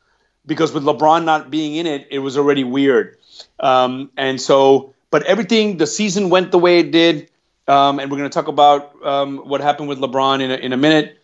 [0.47, 3.17] because with LeBron not being in it, it was already weird.
[3.59, 7.31] Um, and so, but everything, the season went the way it did.
[7.67, 10.73] Um, and we're going to talk about um, what happened with LeBron in a, in
[10.75, 11.19] a minute.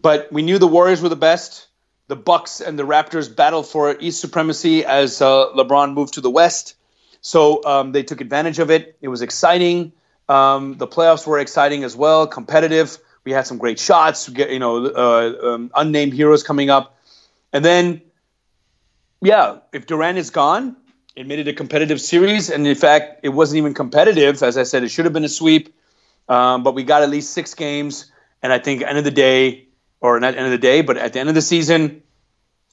[0.00, 1.68] But we knew the Warriors were the best.
[2.08, 6.30] The Bucks and the Raptors battled for East supremacy as uh, LeBron moved to the
[6.30, 6.74] West.
[7.20, 8.96] So um, they took advantage of it.
[9.00, 9.92] It was exciting.
[10.28, 12.98] Um, the playoffs were exciting as well, competitive.
[13.24, 14.28] We had some great shots.
[14.28, 16.98] You know, uh, um, unnamed heroes coming up,
[17.52, 18.02] and then,
[19.20, 20.76] yeah, if Durant is gone,
[21.14, 22.50] it made it a competitive series.
[22.50, 24.42] And in fact, it wasn't even competitive.
[24.42, 25.74] As I said, it should have been a sweep.
[26.28, 28.10] Um, but we got at least six games,
[28.42, 29.68] and I think end of the day,
[30.02, 32.02] or not end of the day, but at the end of the season,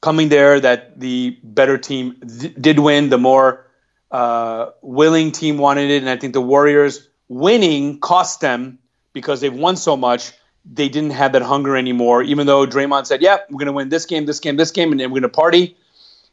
[0.01, 3.09] coming there, that the better team th- did win.
[3.09, 3.67] The more
[4.11, 8.79] uh, willing team wanted it, and I think the Warriors winning cost them
[9.13, 10.33] because they've won so much.
[10.65, 12.23] They didn't have that hunger anymore.
[12.23, 14.91] Even though Draymond said, "Yeah, we're going to win this game, this game, this game,
[14.91, 15.77] and then we're going to party."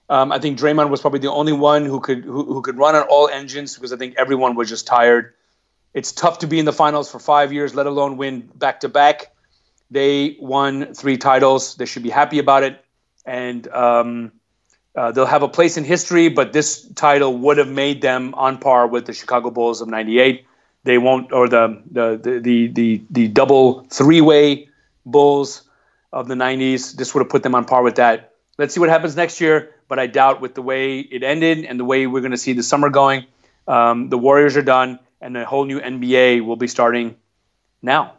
[0.09, 2.97] Um, I think Draymond was probably the only one who could who, who could run
[2.97, 5.35] on all engines because I think everyone was just tired.
[5.93, 8.89] It's tough to be in the finals for five years, let alone win back to
[8.89, 9.36] back.
[9.91, 11.77] They won three titles.
[11.77, 12.85] They should be happy about it,
[13.25, 14.33] and um,
[14.97, 18.59] uh, they'll have a place in history, but this title would have made them on
[18.59, 20.45] par with the Chicago Bulls of '98.
[20.85, 24.69] They won't, or the the the the the, the double three-way
[25.05, 25.63] Bulls
[26.13, 26.97] of the '90s.
[26.97, 28.33] This would have put them on par with that.
[28.59, 31.79] Let's see what happens next year, but I doubt with the way it ended and
[31.79, 33.27] the way we're going to see the summer going.
[33.69, 37.17] Um, the Warriors are done, and a whole new NBA will be starting
[37.83, 38.15] now.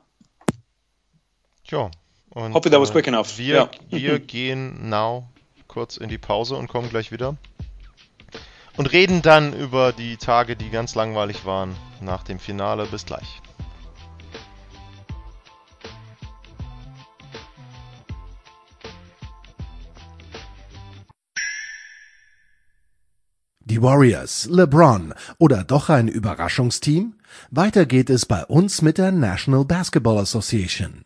[1.70, 1.92] Sure.
[2.30, 3.38] Und, Hopefully that was quick enough.
[3.38, 3.70] Wir, yeah.
[3.90, 5.28] wir gehen now
[5.68, 7.36] kurz in die Pause und kommen gleich wieder.
[8.78, 12.86] Und reden dann über die Tage, die ganz langweilig waren nach dem Finale.
[12.86, 13.42] Bis gleich.
[23.62, 27.16] Die Warriors, LeBron oder doch ein Überraschungsteam?
[27.52, 31.04] Weiter geht es bei uns mit der National Basketball Association.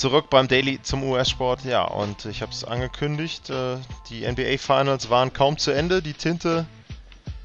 [0.00, 1.64] Zurück beim Daily zum US-Sport.
[1.64, 3.76] Ja, und ich habe es angekündigt, äh,
[4.08, 6.00] die NBA Finals waren kaum zu Ende.
[6.00, 6.64] Die Tinte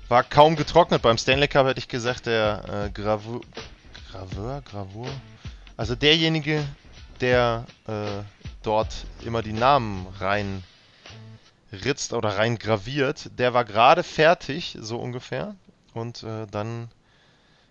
[0.08, 1.02] war kaum getrocknet.
[1.02, 3.42] Beim Stanley Cup hätte ich gesagt, der äh, Gravur,
[4.10, 5.10] Graveur, Gravur,
[5.76, 6.64] also derjenige,
[7.20, 8.24] der äh,
[8.64, 10.64] dort immer die Namen rein
[11.74, 15.56] ritzt oder rein graviert, der war gerade fertig, so ungefähr.
[15.94, 16.90] Und äh, dann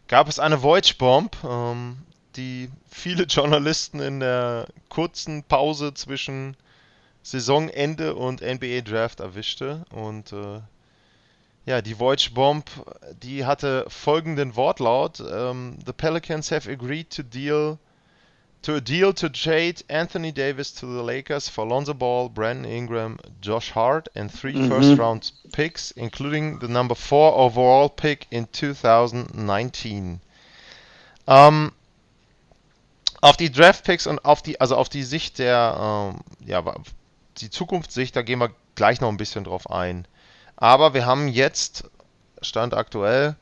[0.09, 1.97] gab es eine Voyage Bomb, ähm,
[2.37, 6.57] die viele Journalisten in der kurzen Pause zwischen
[7.23, 9.85] Saisonende und NBA Draft erwischte.
[9.91, 10.61] Und äh,
[11.67, 12.65] ja, die Voyage Bomb,
[13.23, 17.79] die hatte folgenden Wortlaut: um, ähm, The Pelicans have agreed to deal
[18.65, 23.19] to a deal to trade Anthony Davis to the Lakers for Lonzo Ball, Brandon Ingram,
[23.41, 24.69] Josh Hart, and 3 mm-hmm.
[24.69, 30.21] first round picks, including the number four overall pick in 2019.
[31.27, 31.73] Ähm,
[33.25, 36.63] auf die Draft Picks und auf die, also auf die Sicht der, ähm, ja,
[37.39, 40.07] die Zukunftssicht, da gehen wir gleich noch ein bisschen drauf ein.
[40.57, 41.85] Aber wir haben jetzt,
[42.43, 43.35] Stand aktuell,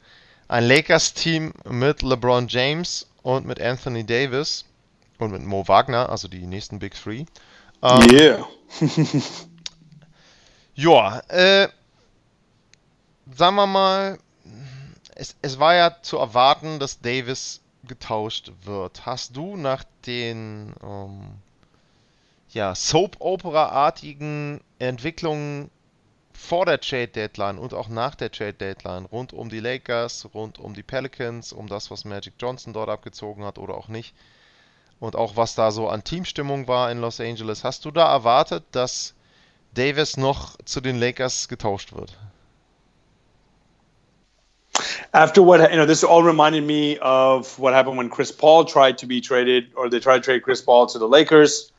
[0.46, 4.66] ein Lakers-Team mit LeBron James und mit Anthony Davis
[5.18, 7.24] und mit Mo Wagner, also die nächsten Big Three.
[7.82, 8.46] Ähm, yeah.
[10.76, 11.68] ja, äh,
[13.34, 14.18] sagen wir mal,
[15.16, 19.06] es, es war ja zu erwarten, dass Davis getauscht wird.
[19.06, 21.22] Hast du nach den ähm,
[22.50, 25.70] ja, Soap-Opera-artigen Entwicklungen
[26.32, 30.58] vor der Trade Deadline und auch nach der Trade Deadline rund um die Lakers, rund
[30.58, 34.14] um die Pelicans, um das, was Magic Johnson dort abgezogen hat oder auch nicht,
[34.98, 37.64] und auch was da so an Teamstimmung war in Los Angeles.
[37.64, 39.14] Hast du da erwartet, dass
[39.74, 42.16] Davis noch zu den Lakers getauscht wird?
[45.12, 48.98] After what you know, this all reminded me of what happened when Chris Paul tried
[48.98, 51.72] to be traded, or they tried to trade Chris Paul to the Lakers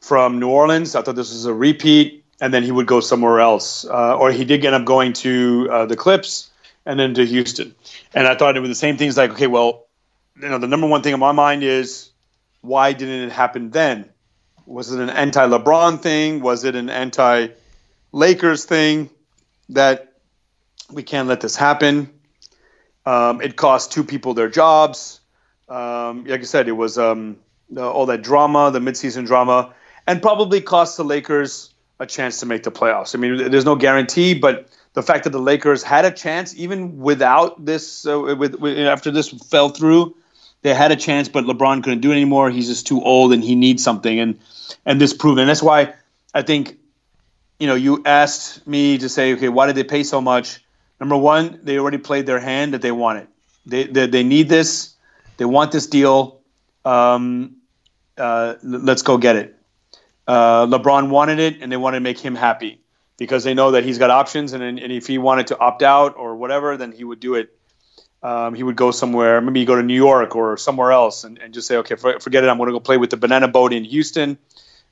[0.00, 0.94] from New Orleans.
[0.94, 4.30] I thought this was a repeat, and then he would go somewhere else, uh, or
[4.32, 6.50] he did end up going to uh, the Clips
[6.86, 7.74] and then to Houston.
[8.14, 9.16] And I thought it was the same things.
[9.16, 9.86] Like, okay, well,
[10.40, 12.10] you know, the number one thing in my mind is
[12.60, 14.08] why didn't it happen then?
[14.66, 16.40] Was it an anti LeBron thing?
[16.40, 17.48] Was it an anti
[18.12, 19.10] Lakers thing
[19.70, 20.14] that
[20.90, 22.10] we can't let this happen?
[23.08, 25.20] Um, it cost two people their jobs.
[25.66, 27.38] Um, like I said, it was um,
[27.74, 29.72] all that drama, the midseason drama,
[30.06, 33.14] and probably cost the Lakers a chance to make the playoffs.
[33.14, 36.98] I mean, there's no guarantee, but the fact that the Lakers had a chance, even
[36.98, 40.14] without this, uh, with, with, after this fell through,
[40.60, 42.50] they had a chance, but LeBron couldn't do it anymore.
[42.50, 44.20] He's just too old, and he needs something.
[44.20, 44.38] And
[44.84, 45.94] and this proved, and that's why
[46.34, 46.76] I think,
[47.58, 50.60] you know, you asked me to say, okay, why did they pay so much?
[51.00, 53.28] Number one, they already played their hand that they wanted.
[53.66, 54.94] They they, they need this.
[55.36, 56.40] They want this deal.
[56.84, 57.56] Um,
[58.16, 59.54] uh, let's go get it.
[60.26, 62.80] Uh, LeBron wanted it, and they wanted to make him happy
[63.16, 66.16] because they know that he's got options, and, and if he wanted to opt out
[66.16, 67.58] or whatever, then he would do it
[68.22, 71.54] um, he would go somewhere, maybe go to New York or somewhere else, and, and
[71.54, 73.84] just say, okay, forget it, I'm going to go play with the banana boat in
[73.84, 74.38] Houston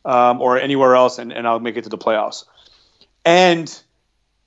[0.05, 2.45] um, or anywhere else, and, and I'll make it to the playoffs.
[3.25, 3.83] And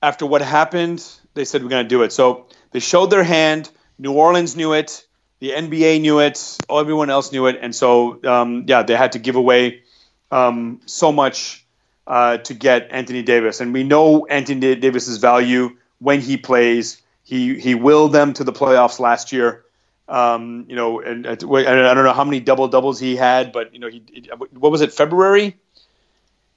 [0.02, 2.12] after what happened, they said we're going to do it.
[2.12, 3.70] So they showed their hand.
[3.98, 5.06] New Orleans knew it.
[5.40, 6.58] The NBA knew it.
[6.70, 7.58] Everyone else knew it.
[7.60, 9.82] And so, um, yeah, they had to give away
[10.30, 11.64] um, so much
[12.06, 13.60] uh, to get Anthony Davis.
[13.60, 18.52] And we know Anthony Davis's value when he plays he he willed them to the
[18.52, 19.64] playoffs last year.
[20.08, 23.72] Um, you know, and, and, I don't know how many double doubles he had, but
[23.72, 24.02] you know, he
[24.36, 25.56] what was it February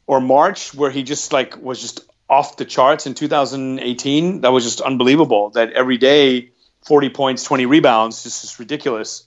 [0.08, 4.42] or March where he just like was just off the charts in 2018.
[4.42, 5.52] That was just unbelievable.
[5.52, 6.52] That every day,
[6.86, 9.26] 40 points, 20 rebounds, just ridiculous.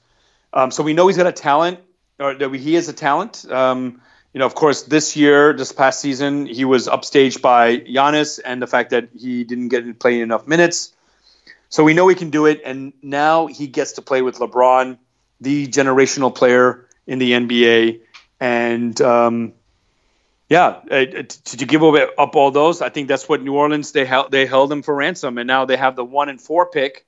[0.53, 1.81] Um, so we know he's got a talent,
[2.19, 3.51] or that he is a talent.
[3.51, 4.01] Um,
[4.33, 8.61] you know, of course, this year, this past season, he was upstaged by Giannis and
[8.61, 10.93] the fact that he didn't get to play enough minutes.
[11.69, 14.99] So we know he can do it, and now he gets to play with LeBron,
[15.41, 18.01] the generational player in the NBA.
[18.39, 19.55] And um,
[20.49, 24.05] yeah, uh, to, to give up all those, I think that's what New Orleans they
[24.05, 27.05] held they held him for ransom, and now they have the one and four pick.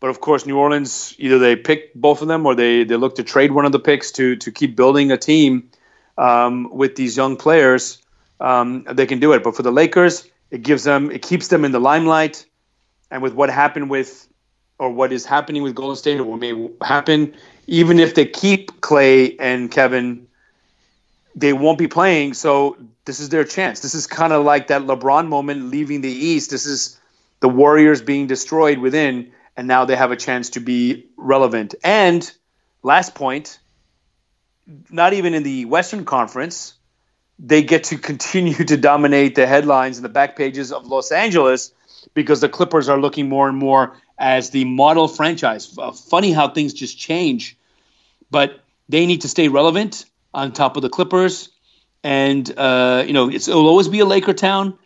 [0.00, 3.16] But of course, New Orleans either they pick both of them or they they look
[3.16, 5.70] to trade one of the picks to to keep building a team
[6.16, 7.98] um, with these young players.
[8.40, 11.64] Um, they can do it, but for the Lakers, it gives them it keeps them
[11.64, 12.46] in the limelight
[13.10, 14.26] and with what happened with
[14.78, 18.80] or what is happening with Golden State or what may happen, even if they keep
[18.80, 20.26] Clay and Kevin,
[21.34, 22.34] they won't be playing.
[22.34, 23.80] So this is their chance.
[23.80, 26.50] This is kind of like that LeBron moment leaving the East.
[26.50, 27.00] This is
[27.40, 31.74] the Warriors being destroyed within, and now they have a chance to be relevant.
[31.82, 32.30] And
[32.82, 33.58] last point,
[34.90, 36.74] not even in the Western Conference,
[37.38, 41.72] they get to continue to dominate the headlines and the back pages of Los Angeles
[42.14, 45.78] because the Clippers are looking more and more as the model franchise.
[46.08, 47.56] Funny how things just change,
[48.30, 51.48] but they need to stay relevant on top of the Clippers.
[52.04, 54.78] And, uh, you know, it'll always be a Laker town,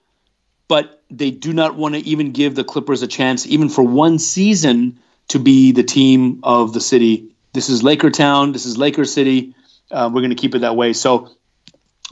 [0.69, 4.19] but they do not want to even give the Clippers a chance, even for one
[4.19, 7.29] season, to be the team of the city.
[7.53, 8.53] This is Laker town.
[8.53, 9.55] This is Laker City.
[9.91, 10.93] Uh, we're going to keep it that way.
[10.93, 11.31] So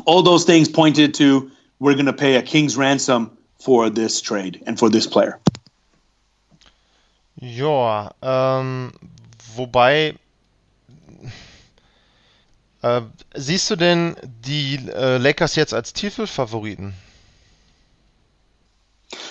[0.04, 4.62] all those things pointed to we're going to pay a king's ransom for this trade
[4.66, 5.38] and for this player.
[7.40, 8.92] Ja, ähm,
[9.56, 10.16] wobei
[12.84, 13.02] äh,
[13.34, 16.92] siehst du denn die äh, Lakers jetzt als Titelfavoriten?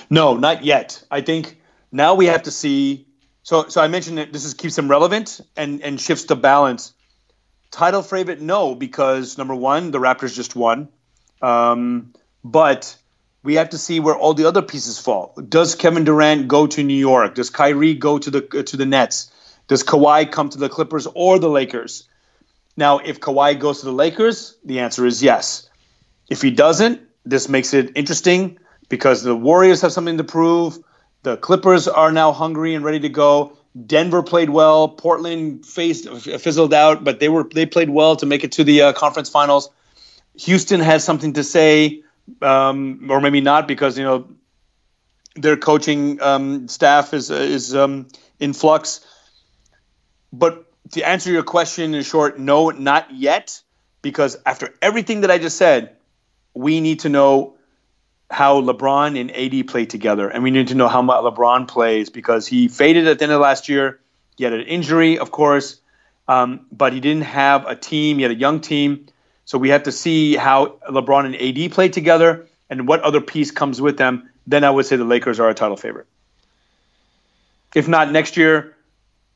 [0.10, 1.06] No, not yet.
[1.12, 1.58] I think
[1.92, 3.06] now we have to see.
[3.44, 6.94] So, so I mentioned that this is keeps them relevant and and shifts the balance.
[7.72, 10.90] Title favorite, no, because number one, the Raptors just won.
[11.42, 12.14] Um,
[12.44, 12.96] but
[13.44, 15.34] we have to see where all the other pieces fall.
[15.50, 17.36] Does Kevin Durant go to New York?
[17.36, 19.32] Does Kyrie go to the to the Nets?
[19.68, 22.08] Does Kawhi come to the Clippers or the Lakers?
[22.76, 25.70] Now, if Kawhi goes to the Lakers, the answer is yes.
[26.30, 28.58] If he doesn't, this makes it interesting
[28.90, 30.80] because the Warriors have something to prove.
[31.24, 33.58] The Clippers are now hungry and ready to go.
[33.86, 34.88] Denver played well.
[34.88, 38.82] Portland faced fizzled out, but they were they played well to make it to the
[38.82, 39.70] uh, conference finals.
[40.36, 42.04] Houston has something to say,
[42.42, 44.28] um, or maybe not, because you know
[45.36, 48.08] their coaching um, staff is is um,
[48.40, 49.00] in flux.
[50.32, 53.62] But to answer your question in short, no, not yet,
[54.02, 55.96] because after everything that I just said,
[56.54, 57.56] we need to know
[58.30, 62.48] how LeBron and AD play together, and we need to know how LeBron plays because
[62.48, 64.00] he faded at the end of last year.
[64.38, 65.80] He had an injury, of course,
[66.28, 68.18] um, but he didn't have a team.
[68.18, 69.08] He had a young team,
[69.46, 73.52] so we have to see how LeBron and AD play together and what other piece
[73.52, 74.30] comes with them.
[74.48, 76.08] Then I would say the Lakers are a title favorite.
[77.76, 78.73] If not next year,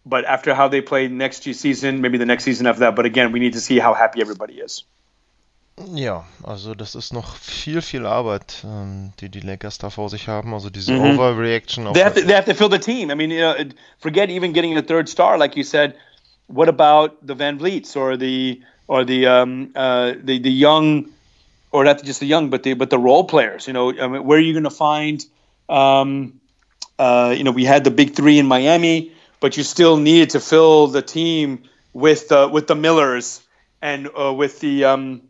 [0.08, 2.96] but after how they play next season, maybe the next season after that.
[2.96, 4.84] But again, we need to see how happy everybody is.
[5.93, 10.28] Ja, also das ist noch viel, viel Arbeit, ähm, die die Lakers da vor sich
[10.28, 10.54] haben.
[10.54, 11.20] Also diese mhm.
[11.20, 11.93] Overreaction.
[11.93, 13.12] They have, to, they have to fill the team.
[13.12, 13.54] I mean, you know,
[14.00, 15.93] forget even getting a third star, like you said.
[16.48, 21.12] What about the Van Vliets or the or the um, uh, the the young,
[21.72, 23.67] or not just the young, but the but the role players?
[23.67, 25.24] You know, I mean, where are you going to find?
[25.70, 26.39] Um,
[26.98, 30.39] uh, you know, we had the big three in Miami, but you still needed to
[30.39, 33.41] fill the team with uh, with the Millers
[33.82, 35.21] and uh, with the um,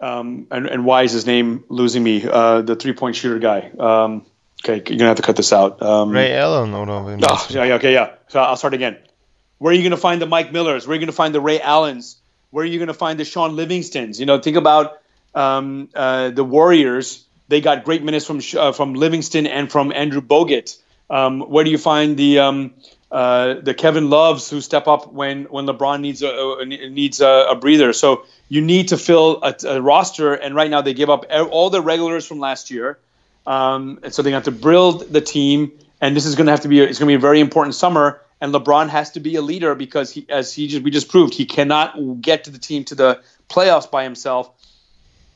[0.00, 2.26] um, and, and why is his name losing me?
[2.28, 3.70] Uh, the three point shooter guy.
[3.78, 4.26] Um,
[4.64, 5.80] okay, you're gonna have to cut this out.
[5.82, 7.16] Um, Ray Allen or no?
[7.22, 8.14] Oh, yeah, yeah, okay, yeah.
[8.28, 8.98] So I'll start again.
[9.58, 10.86] Where are you gonna find the Mike Millers?
[10.86, 12.16] Where are you gonna find the Ray Allens?
[12.50, 14.20] Where are you gonna find the Sean Livingstons?
[14.20, 15.00] You know, think about
[15.34, 17.24] um, uh, the Warriors.
[17.48, 20.78] They got great minutes from uh, from Livingston and from Andrew Bogut.
[21.10, 22.74] Um, where do you find the um,
[23.14, 27.46] uh, the Kevin Loves who step up when when LeBron needs a, a needs a,
[27.50, 27.92] a, breather.
[27.92, 31.70] So you need to fill a, a, roster, and right now they give up all
[31.70, 32.98] the regulars from last year,
[33.46, 35.70] um, and so they have to build the team.
[36.00, 37.76] And this is going to have to be it's going to be a very important
[37.76, 38.20] summer.
[38.40, 41.34] And LeBron has to be a leader because he, as he just we just proved,
[41.34, 44.50] he cannot get to the team to the playoffs by himself.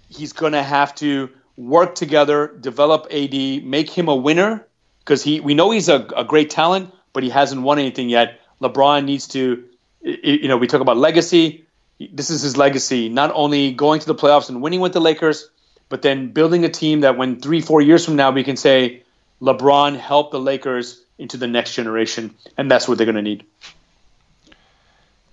[0.08, 4.66] He's going to have to work together, develop AD, make him a winner
[4.98, 8.38] because he we know he's a, a great talent but he hasn't won anything yet.
[8.62, 9.64] LeBron needs to,
[10.02, 11.64] you know, we talk about legacy.
[11.98, 15.50] This is his legacy, not only going to the playoffs and winning with the Lakers,
[15.88, 19.02] but then building a team that when three, four years from now, we can say
[19.42, 22.36] LeBron helped the Lakers into the next generation.
[22.56, 23.44] And that's what they're going to need.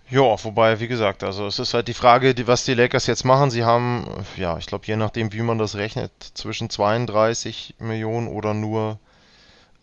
[0.10, 3.26] Ja, wobei, wie gesagt, also es ist halt die Frage, die, was die Lakers jetzt
[3.26, 3.52] machen.
[3.52, 8.56] Sie haben, ja, ich glaube, je nachdem, wie man das rechnet, zwischen 32 Millionen oder
[8.56, 8.98] nur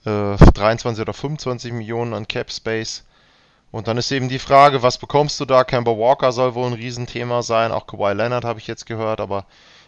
[0.04, 3.04] äh, 23 oder 25 Millionen an Cap Space.
[3.70, 5.64] Und dann ist eben die Frage, was bekommst du da?
[5.64, 9.46] Kemba Walker soll wohl ein Riesenthema sein, auch Kawhi Leonard habe ich jetzt gehört, aber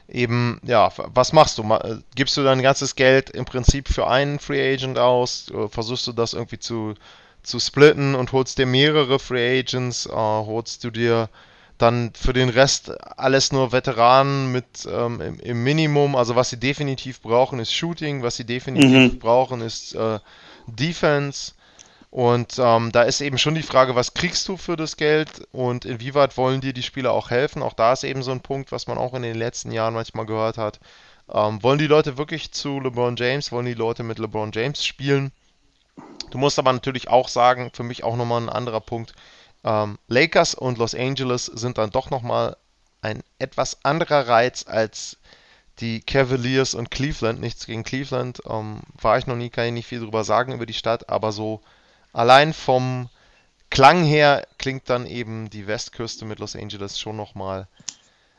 [0.08, 1.62] eben, ja, was machst du?
[1.62, 5.50] Äh, gibst du dein ganzes Geld im Prinzip für einen Free Agent aus?
[5.50, 6.94] Äh, versuchst du das irgendwie zu,
[7.42, 10.06] zu splitten und holst dir mehrere Free Agents?
[10.06, 11.28] Äh, holst du dir
[11.84, 16.16] dann für den Rest alles nur Veteranen mit ähm, im, im, Minimum.
[16.16, 19.18] Also was sie definitiv brauchen ist Shooting, was sie definitiv mhm.
[19.18, 20.18] brauchen ist äh,
[20.66, 21.52] Defense.
[22.10, 25.84] Und ähm, da ist eben schon die Frage, was kriegst du für das Geld und
[25.84, 27.62] inwieweit wollen dir die Spieler auch helfen?
[27.62, 30.24] Auch da ist eben so ein Punkt, was man auch in den letzten Jahren manchmal
[30.24, 30.80] gehört hat.
[31.32, 33.52] Ähm, wollen die Leute wirklich zu LeBron James?
[33.52, 35.32] Wollen die Leute mit LeBron James spielen?
[36.30, 39.12] Du musst aber natürlich auch sagen, für mich auch nochmal ein anderer Punkt,
[39.64, 42.56] Ähm, Lakers und Los Angeles sind dann doch nochmal
[43.00, 45.16] ein etwas anderer Reiz als
[45.80, 47.40] die Cavaliers und Cleveland.
[47.40, 48.42] Nichts gegen Cleveland.
[48.48, 51.32] Ähm, war ich noch nie, kann ich nicht viel drüber sagen über die Stadt, aber
[51.32, 51.60] so
[52.12, 53.08] allein vom
[53.70, 57.66] Klang her klingt dann eben die Westküste mit Los Angeles schon nochmal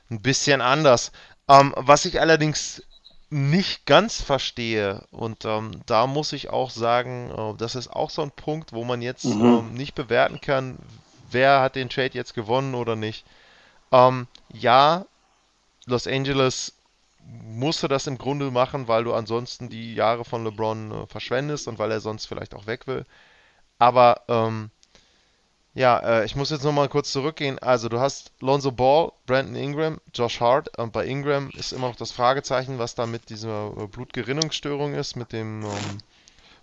[0.09, 1.11] ein bisschen anders.
[1.49, 2.83] Ähm, was ich allerdings
[3.29, 8.21] nicht ganz verstehe, und ähm, da muss ich auch sagen, äh, das ist auch so
[8.21, 9.45] ein Punkt, wo man jetzt mhm.
[9.45, 10.77] ähm, nicht bewerten kann,
[11.31, 13.25] wer hat den Trade jetzt gewonnen oder nicht.
[13.91, 15.05] Ähm, ja,
[15.85, 16.73] Los Angeles
[17.43, 21.79] musste das im Grunde machen, weil du ansonsten die Jahre von LeBron äh, verschwendest und
[21.79, 23.05] weil er sonst vielleicht auch weg will.
[23.79, 24.69] Aber ähm,
[25.75, 27.59] ja, äh, ich muss jetzt nochmal kurz zurückgehen.
[27.59, 30.77] Also du hast Lonzo Ball, Brandon Ingram, Josh Hart.
[30.77, 35.15] Und bei Ingram ist immer noch das Fragezeichen, was da mit dieser äh, Blutgerinnungsstörung ist,
[35.15, 35.97] mit dem ähm,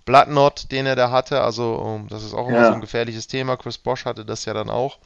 [0.04, 1.40] Blood Knot, den er da hatte.
[1.40, 2.66] Also ähm, das ist auch immer ja.
[2.68, 3.56] so ein gefährliches Thema.
[3.56, 4.98] Chris Bosch hatte das ja dann auch.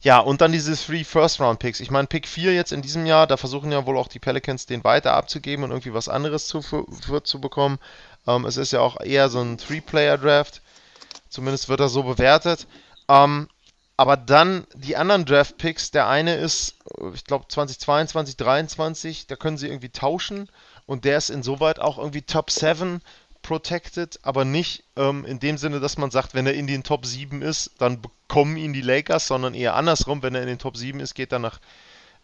[0.00, 1.80] Ja, und dann diese Three First-Round-Picks.
[1.80, 4.66] Ich meine, Pick 4 jetzt in diesem Jahr, da versuchen ja wohl auch die Pelicans
[4.66, 7.78] den weiter abzugeben und irgendwie was anderes zu, für, für, zu bekommen.
[8.26, 10.62] Ähm, es ist ja auch eher so ein Three-Player-Draft.
[11.28, 12.66] Zumindest wird er so bewertet.
[13.08, 13.48] Ähm,
[13.96, 16.76] aber dann die anderen Draft-Picks, der eine ist,
[17.14, 20.50] ich glaube 2022, 2023, da können sie irgendwie tauschen
[20.84, 23.00] und der ist insoweit auch irgendwie Top 7
[23.46, 27.06] protected, aber nicht ähm, in dem Sinne, dass man sagt, wenn er in den Top
[27.06, 30.76] 7 ist, dann bekommen ihn die Lakers, sondern eher andersrum, wenn er in den Top
[30.76, 31.60] 7 ist, geht er nach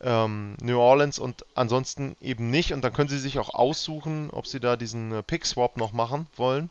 [0.00, 4.48] ähm, New Orleans und ansonsten eben nicht und dann können sie sich auch aussuchen, ob
[4.48, 6.70] sie da diesen äh, Pick-Swap noch machen wollen.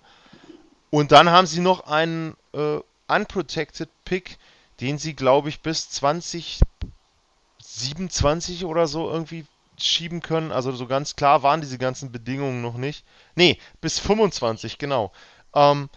[0.90, 4.38] Und dann haben sie noch einen äh, unprotected Pick,
[4.82, 9.46] den sie, glaube ich, bis 2027 oder so irgendwie
[9.86, 10.52] schieben können.
[10.52, 13.06] Also so ganz klar waren diese ganzen Bedingungen noch nicht.
[13.36, 15.12] Nee, bis 25, genau.
[15.54, 15.90] Ähm,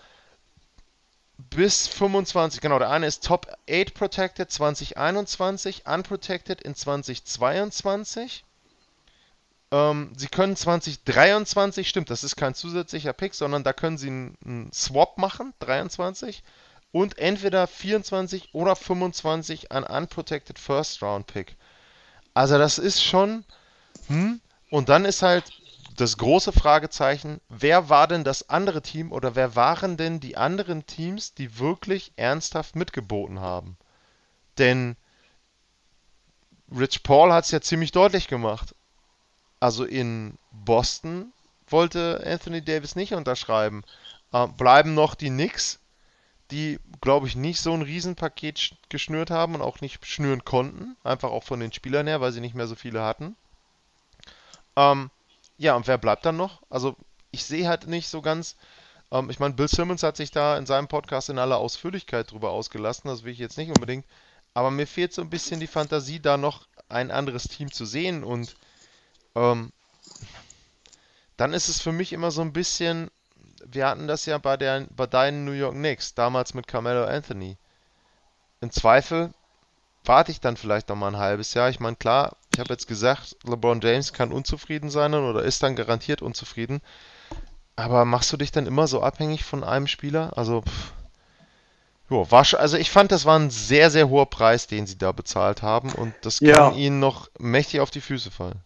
[1.37, 2.78] bis 25, genau.
[2.78, 8.45] Der eine ist Top 8 Protected 2021, Unprotected in 2022.
[9.72, 14.39] Ähm, sie können 2023, stimmt, das ist kein zusätzlicher Pick, sondern da können sie einen,
[14.45, 16.43] einen Swap machen, 23.
[16.93, 21.57] Und entweder 24 oder 25 ein Unprotected First Round Pick.
[22.35, 23.45] Also das ist schon.
[24.09, 24.40] Hm?
[24.70, 25.44] Und dann ist halt
[25.96, 30.86] das große Fragezeichen, wer war denn das andere Team oder wer waren denn die anderen
[30.86, 33.76] Teams, die wirklich ernsthaft mitgeboten haben?
[34.59, 34.96] Denn
[36.76, 38.74] Rich Paul hat es ja ziemlich deutlich gemacht
[39.64, 41.32] also in Boston
[41.66, 43.82] wollte Anthony Davis nicht unterschreiben.
[44.30, 45.80] Äh, bleiben noch die Knicks,
[46.50, 50.98] die, glaube ich, nicht so ein Riesenpaket geschnürt haben und auch nicht schnüren konnten.
[51.02, 53.36] Einfach auch von den Spielern her, weil sie nicht mehr so viele hatten.
[54.77, 55.11] Ähm,
[55.57, 56.62] ja, und wer bleibt dann noch?
[56.70, 56.97] Also,
[57.31, 58.57] ich sehe halt nicht so ganz.
[59.11, 62.51] Ähm, ich meine, Bill Simmons hat sich da in seinem Podcast in aller Ausführlichkeit drüber
[62.51, 63.09] ausgelassen.
[63.09, 64.07] Das will ich jetzt nicht unbedingt.
[64.55, 68.22] Aber mir fehlt so ein bisschen die Fantasie, da noch ein anderes Team zu sehen
[68.22, 68.55] und
[69.35, 69.72] ähm,
[71.37, 73.11] dann ist es für mich immer so ein bisschen,
[73.66, 77.57] wir hatten das ja bei, der, bei deinen New York Knicks, damals mit Carmelo Anthony.
[78.61, 79.35] Im Zweifel
[80.05, 81.68] warte ich dann vielleicht noch mal ein halbes Jahr.
[81.68, 85.76] Ich meine, klar, ich habe jetzt gesagt, LeBron James kann unzufrieden sein oder ist dann
[85.76, 86.80] garantiert unzufrieden.
[87.76, 90.32] Aber machst du dich dann immer so abhängig von einem Spieler?
[90.36, 90.92] Also, pff,
[92.09, 94.96] jo, war schon, also ich fand, das war ein sehr, sehr hoher Preis, den sie
[94.96, 96.72] da bezahlt haben und das kann ja.
[96.72, 98.61] ihnen noch mächtig auf die Füße fallen.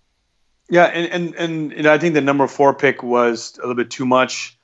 [0.70, 3.90] Yeah, and, and and know, I think the number four pick was a little bit
[3.90, 4.58] too much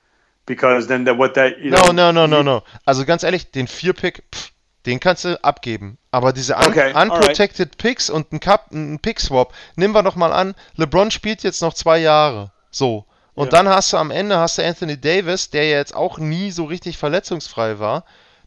[0.45, 1.93] because then that what that you know.
[1.93, 2.63] No, no, no, no, no.
[2.85, 4.53] Also ganz ehrlich, den vier Pick, pff,
[4.87, 5.99] den kannst du abgeben.
[6.11, 7.79] Aber diese un okay, unprotected right.
[7.79, 10.55] Picks und ein Cup, ein Pick Swap, nehmen wir doch mal an.
[10.77, 13.05] LeBron spielt jetzt noch zwei Jahre, so.
[13.35, 13.51] Und ja.
[13.51, 16.65] dann hast du am Ende hast du Anthony Davis, der ja jetzt auch nie so
[16.65, 18.05] richtig verletzungsfrei war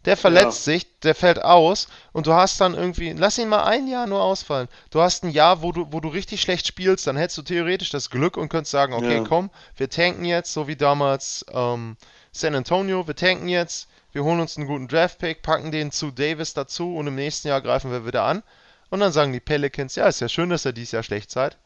[0.07, 0.73] der verletzt ja.
[0.73, 4.21] sich, der fällt aus und du hast dann irgendwie, lass ihn mal ein Jahr nur
[4.21, 4.69] ausfallen.
[4.89, 7.89] Du hast ein Jahr, wo du, wo du richtig schlecht spielst, dann hättest du theoretisch
[7.89, 9.23] das Glück und könntest sagen, okay, ja.
[9.27, 11.97] komm, wir tanken jetzt, so wie damals ähm,
[12.31, 16.53] San Antonio, wir tanken jetzt, wir holen uns einen guten Draftpick, packen den zu Davis
[16.53, 18.43] dazu und im nächsten Jahr greifen wir wieder an.
[18.89, 21.57] Und dann sagen die Pelicans, ja, ist ja schön, dass er dieses Jahr schlecht seid.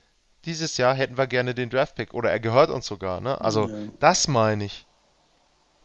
[0.46, 3.40] Dieses Jahr hätten wir gerne den Draftpick oder er gehört uns sogar, ne?
[3.40, 3.76] Also, ja.
[4.00, 4.88] das meine ich.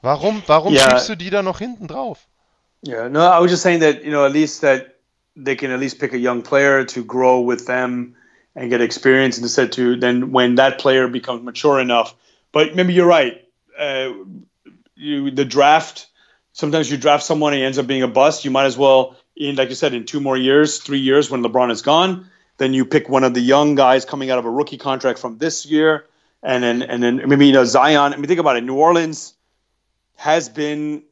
[0.00, 2.26] Warum, warum schiebst du die da noch hinten drauf?
[2.86, 4.96] Yeah, no, I was just saying that you know at least that
[5.36, 8.14] they can at least pick a young player to grow with them
[8.54, 12.14] and get experience instead to then when that player becomes mature enough.
[12.52, 13.44] But maybe you're right.
[13.78, 14.10] Uh,
[14.96, 16.06] you the draft.
[16.52, 18.44] Sometimes you draft someone and he ends up being a bust.
[18.44, 21.42] You might as well, in like you said, in two more years, three years when
[21.42, 24.50] LeBron is gone, then you pick one of the young guys coming out of a
[24.50, 26.06] rookie contract from this year,
[26.42, 28.12] and then and then maybe you know Zion.
[28.12, 28.64] I mean, think about it.
[28.64, 29.34] New Orleans
[30.16, 31.02] has been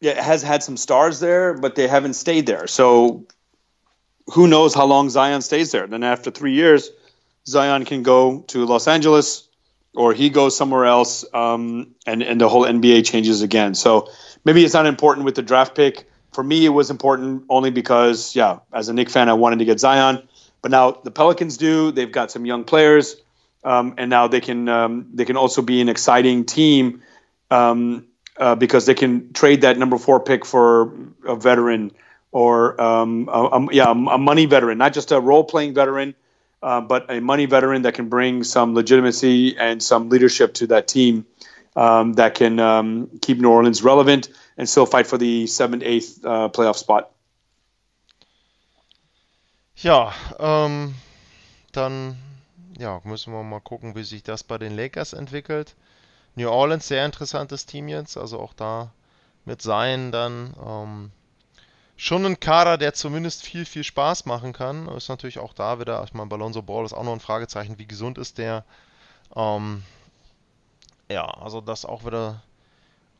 [0.00, 2.66] yeah, has had some stars there, but they haven't stayed there.
[2.66, 3.26] So
[4.32, 5.86] who knows how long Zion stays there?
[5.86, 6.90] Then after three years,
[7.46, 9.47] Zion can go to Los Angeles
[9.98, 13.74] or he goes somewhere else, um, and and the whole NBA changes again.
[13.74, 14.08] So
[14.44, 16.08] maybe it's not important with the draft pick.
[16.32, 19.64] For me, it was important only because, yeah, as a Knick fan, I wanted to
[19.64, 20.22] get Zion.
[20.62, 21.90] But now the Pelicans do.
[21.90, 23.16] They've got some young players,
[23.64, 27.02] um, and now they can um, they can also be an exciting team
[27.50, 30.94] um, uh, because they can trade that number four pick for
[31.26, 31.90] a veteran
[32.30, 36.14] or um, a, a, yeah a money veteran, not just a role playing veteran,
[36.62, 40.88] uh, but a money veteran that can bring some legitimacy and some leadership to that
[40.88, 41.26] team
[41.76, 46.24] um, that can um, keep New Orleans relevant and still fight for the seventh, eighth
[46.24, 47.10] uh, playoff spot.
[49.76, 50.94] Ja, ähm,
[51.70, 52.16] dann
[52.78, 55.76] ja, müssen wir mal gucken, wie sich das bei den Lakers entwickelt.
[56.34, 58.92] New Orleans, sehr interessantes Team jetzt, also auch da
[59.44, 61.10] mit Sein dann ähm,
[61.98, 64.88] schon ein Kader, der zumindest viel, viel Spaß machen kann.
[64.88, 67.86] Ist natürlich auch da wieder, ich meine, Balonzo Ball ist auch noch ein Fragezeichen, wie
[67.86, 68.64] gesund ist der.
[69.36, 69.82] Ähm,
[71.10, 72.42] ja, also das auch wieder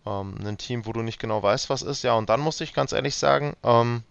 [0.06, 2.04] ähm, ein Team, wo du nicht genau weißt, was ist.
[2.04, 4.04] Ja, und dann muss ich ganz ehrlich sagen, ähm,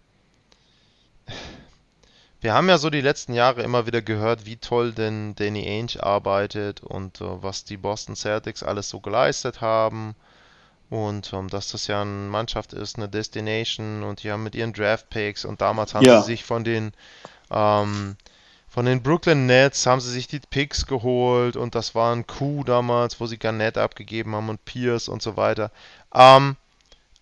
[2.42, 6.02] wir haben ja so die letzten Jahre immer wieder gehört, wie toll denn Danny Ainge
[6.02, 10.14] arbeitet und äh, was die Boston Celtics alles so geleistet haben.
[10.90, 14.72] Und ähm, dass das ja eine Mannschaft ist, eine Destination und die haben mit ihren
[14.72, 16.20] Draft Picks und damals haben ja.
[16.20, 16.92] sie sich von den
[17.50, 18.16] ähm,
[18.68, 22.64] von den Brooklyn Nets haben sie sich die Picks geholt und das war ein Coup
[22.64, 25.70] damals, wo sie Garnett abgegeben haben und Pierce und so weiter.
[26.14, 26.56] Ähm,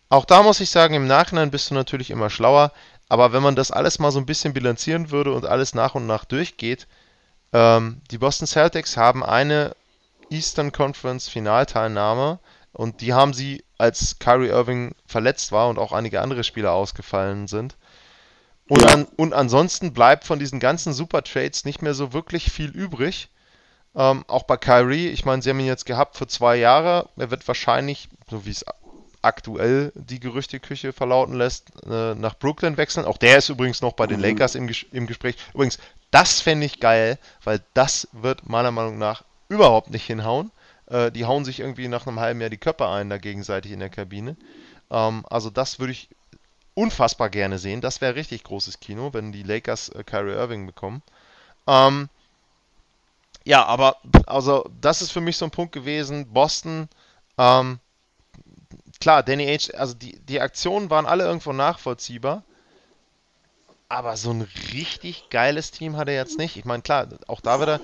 [0.09, 2.73] auch da muss ich sagen, im Nachhinein bist du natürlich immer schlauer.
[3.09, 6.07] Aber wenn man das alles mal so ein bisschen bilanzieren würde und alles nach und
[6.07, 6.87] nach durchgeht,
[7.53, 9.77] ähm, die Boston Celtics haben eine
[10.29, 12.41] Eastern Conference Finalteilnahme
[12.77, 17.49] und die haben sie, als Kyrie Irving verletzt war und auch einige andere Spieler ausgefallen
[17.49, 17.77] sind.
[18.69, 18.89] Und, ja.
[18.89, 23.29] an, und ansonsten bleibt von diesen ganzen Super Trades nicht mehr so wirklich viel übrig.
[23.95, 27.09] Ähm, auch bei Kyrie, ich meine, sie haben ihn jetzt gehabt für zwei Jahre.
[27.17, 28.65] Er wird wahrscheinlich, so wie es
[29.23, 33.07] aktuell die Gerüchteküche verlauten lässt, äh, nach Brooklyn wechseln.
[33.07, 34.25] Auch der ist übrigens noch bei den mhm.
[34.25, 35.37] Lakers im, im Gespräch.
[35.55, 35.79] Übrigens,
[36.11, 40.51] das fände ich geil, weil das wird meiner Meinung nach überhaupt nicht hinhauen.
[40.87, 43.81] Äh, die hauen sich irgendwie nach einem halben Jahr die Köpfe ein, da gegenseitig in
[43.81, 44.37] der Kabine.
[44.91, 46.09] Ähm, also das würde ich
[46.75, 47.81] unfassbar gerne sehen.
[47.81, 51.03] Das wäre richtig großes Kino, wenn die Lakers äh, Kyrie Irving bekommen.
[51.67, 52.09] Ähm,
[53.45, 56.33] ja, aber also das ist für mich so ein Punkt gewesen.
[56.33, 56.89] Boston,
[57.39, 57.79] ähm,
[59.01, 62.43] klar, Danny Age, also die, die Aktionen waren alle irgendwo nachvollziehbar.
[63.89, 66.57] Aber so ein richtig geiles Team hat er jetzt nicht.
[66.57, 67.81] Ich meine, klar, auch da wieder,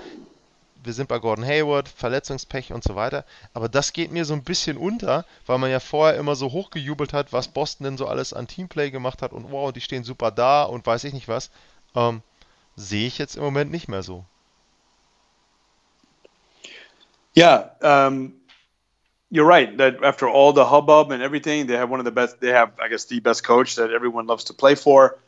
[0.84, 3.24] wir sind bei Gordon Hayward, Verletzungspech und so weiter.
[3.54, 7.12] Aber das geht mir so ein bisschen unter, weil man ja vorher immer so hochgejubelt
[7.12, 10.30] hat, was Boston denn so alles an Teamplay gemacht hat und wow, die stehen super
[10.30, 11.50] da und weiß ich nicht was.
[11.94, 12.22] Ähm,
[12.76, 14.24] sehe ich jetzt im Moment nicht mehr so.
[17.34, 18.34] Ja, ähm,
[19.30, 22.40] you're right that after all the hubbub and everything, they have one of the best.
[22.40, 25.18] They have, I guess, the best coach that everyone loves to play for.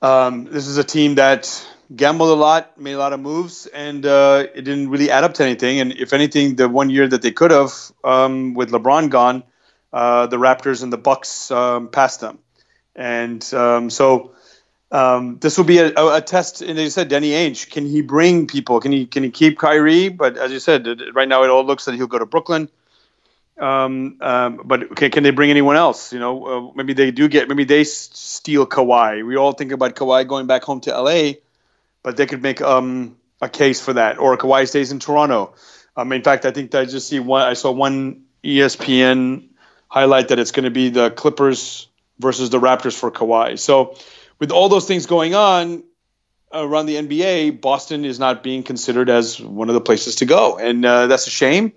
[0.00, 4.04] Um, this is a team that gambled a lot, made a lot of moves, and
[4.06, 5.80] uh, it didn't really add up to anything.
[5.80, 7.72] And if anything, the one year that they could have,
[8.04, 9.42] um, with LeBron gone,
[9.92, 12.38] uh, the Raptors and the Bucks um, passed them.
[12.94, 14.32] And um, so
[14.92, 16.62] um, this will be a, a, test.
[16.62, 18.80] And you said, Danny Ainge, can he bring people?
[18.80, 20.08] Can he can he keep Kyrie?
[20.08, 22.68] But as you said, right now it all looks that he'll go to Brooklyn.
[23.58, 26.12] Um, um, but can, can they bring anyone else?
[26.12, 27.48] You know, uh, maybe they do get.
[27.48, 29.24] Maybe they steal Kawhi.
[29.24, 31.34] We all think about Kawhi going back home to LA,
[32.02, 34.18] but they could make um, a case for that.
[34.18, 35.54] Or Kawhi stays in Toronto.
[35.96, 37.42] Um, in fact, I think I just see one.
[37.42, 39.48] I saw one ESPN
[39.88, 41.88] highlight that it's going to be the Clippers
[42.18, 43.58] versus the Raptors for Kawhi.
[43.58, 43.96] So
[44.38, 45.82] with all those things going on
[46.52, 50.58] around the NBA, Boston is not being considered as one of the places to go,
[50.58, 51.72] and uh, that's a shame.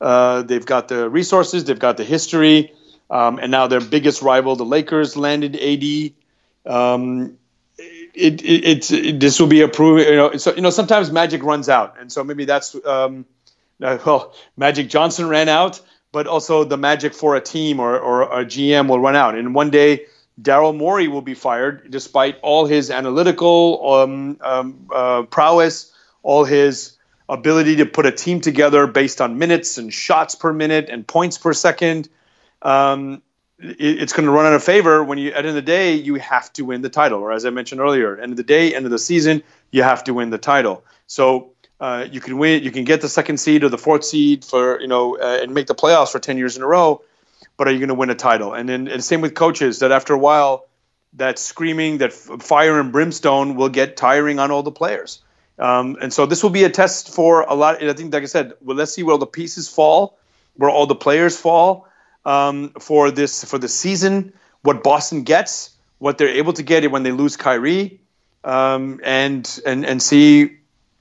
[0.00, 2.72] Uh, they've got the resources, they've got the history,
[3.10, 6.12] um, and now their biggest rival, the Lakers, landed AD.
[6.66, 7.38] Um,
[8.20, 10.06] it, it, it's it, this will be a proof.
[10.06, 13.24] You know, so you know sometimes magic runs out, and so maybe that's um,
[13.82, 15.80] uh, well, Magic Johnson ran out,
[16.12, 19.54] but also the magic for a team or, or a GM will run out, and
[19.54, 20.06] one day
[20.40, 25.92] Daryl Morey will be fired despite all his analytical um, um, uh, prowess,
[26.22, 26.96] all his
[27.28, 31.38] ability to put a team together based on minutes and shots per minute and points
[31.38, 32.08] per second.
[32.62, 33.22] Um,
[33.60, 35.94] it's going to run out of favor when you, at the end of the day,
[35.94, 37.20] you have to win the title.
[37.20, 40.04] Or as I mentioned earlier, end of the day, end of the season, you have
[40.04, 40.84] to win the title.
[41.06, 44.44] So uh, you can win, you can get the second seed or the fourth seed
[44.44, 47.02] for you know uh, and make the playoffs for ten years in a row
[47.60, 48.54] but are you going to win a title?
[48.54, 50.66] And then and same with coaches that after a while,
[51.12, 55.22] that screaming, that fire and brimstone will get tiring on all the players.
[55.58, 57.82] Um, and so this will be a test for a lot.
[57.82, 60.18] I think, like I said, well, let's see where all the pieces fall,
[60.54, 61.86] where all the players fall
[62.24, 64.32] um, for this for the season.
[64.62, 68.00] What Boston gets, what they're able to get it when they lose Kyrie,
[68.44, 70.58] um, and and and see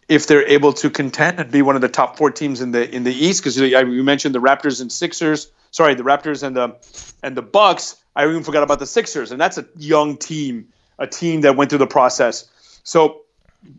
[0.08, 2.90] if they're able to contend and be one of the top four teams in the
[2.90, 3.42] in the East.
[3.42, 5.52] Because you mentioned the Raptors and Sixers.
[5.72, 6.76] Sorry, the Raptors and the
[7.22, 7.96] and the Bucks.
[8.16, 11.70] I even forgot about the Sixers, and that's a young team, a team that went
[11.70, 12.50] through the process.
[12.84, 13.22] So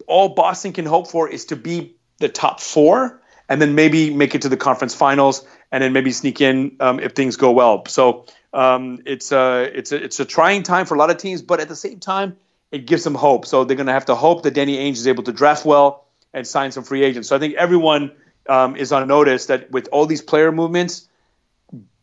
[0.07, 4.35] all Boston can hope for is to be the top four, and then maybe make
[4.35, 7.85] it to the conference finals, and then maybe sneak in um, if things go well.
[7.87, 11.43] So um, it's a it's a it's a trying time for a lot of teams,
[11.43, 12.37] but at the same time,
[12.71, 13.47] it gives them hope.
[13.47, 16.07] So they're going to have to hope that Danny Ainge is able to draft well
[16.33, 17.29] and sign some free agents.
[17.29, 18.13] So I think everyone
[18.49, 21.09] um, is on notice that with all these player movements,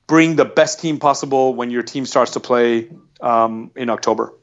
[0.07, 2.89] bring the best team possible when your team starts to play
[3.21, 4.33] um, in October.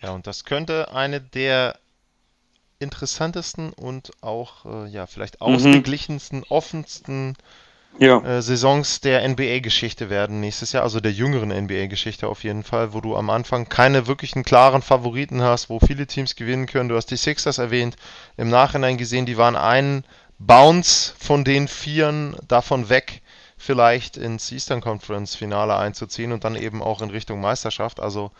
[0.00, 1.76] Ja, und das könnte eine der
[2.78, 5.54] interessantesten und auch äh, ja vielleicht mhm.
[5.54, 7.34] ausgeglichensten, offensten
[7.98, 8.20] ja.
[8.22, 13.00] äh, Saisons der NBA-Geschichte werden nächstes Jahr, also der jüngeren NBA-Geschichte auf jeden Fall, wo
[13.00, 16.88] du am Anfang keine wirklichen klaren Favoriten hast, wo viele Teams gewinnen können.
[16.88, 17.96] Du hast die Sixers erwähnt,
[18.36, 20.04] im Nachhinein gesehen, die waren einen
[20.38, 23.22] Bounce von den Vieren davon weg,
[23.56, 27.98] vielleicht ins Eastern Conference Finale einzuziehen und dann eben auch in Richtung Meisterschaft.
[27.98, 28.30] Also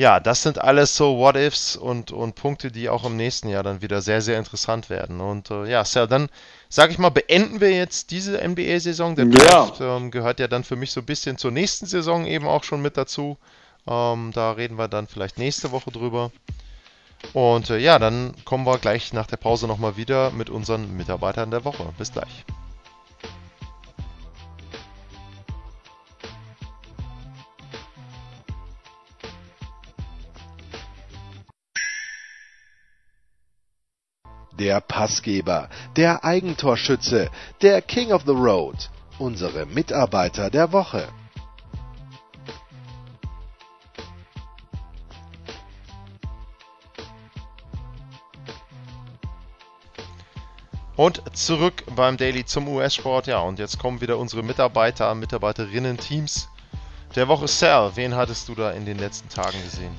[0.00, 3.82] ja, das sind alles so What-Ifs und, und Punkte, die auch im nächsten Jahr dann
[3.82, 5.20] wieder sehr, sehr interessant werden.
[5.20, 6.30] Und äh, ja, Sal, dann
[6.70, 9.14] sage ich mal, beenden wir jetzt diese NBA-Saison.
[9.14, 9.98] Der Draft ja.
[9.98, 12.80] ähm, gehört ja dann für mich so ein bisschen zur nächsten Saison eben auch schon
[12.80, 13.36] mit dazu.
[13.86, 16.30] Ähm, da reden wir dann vielleicht nächste Woche drüber.
[17.34, 21.50] Und äh, ja, dann kommen wir gleich nach der Pause nochmal wieder mit unseren Mitarbeitern
[21.50, 21.92] der Woche.
[21.98, 22.46] Bis gleich.
[34.60, 37.30] Der Passgeber, der Eigentorschütze,
[37.62, 41.08] der King of the Road, unsere Mitarbeiter der Woche.
[50.94, 53.28] Und zurück beim Daily zum US-Sport.
[53.28, 56.50] Ja, und jetzt kommen wieder unsere Mitarbeiter, Mitarbeiterinnen, Teams
[57.16, 57.48] der Woche.
[57.48, 59.94] Sal, wen hattest du da in den letzten Tagen gesehen?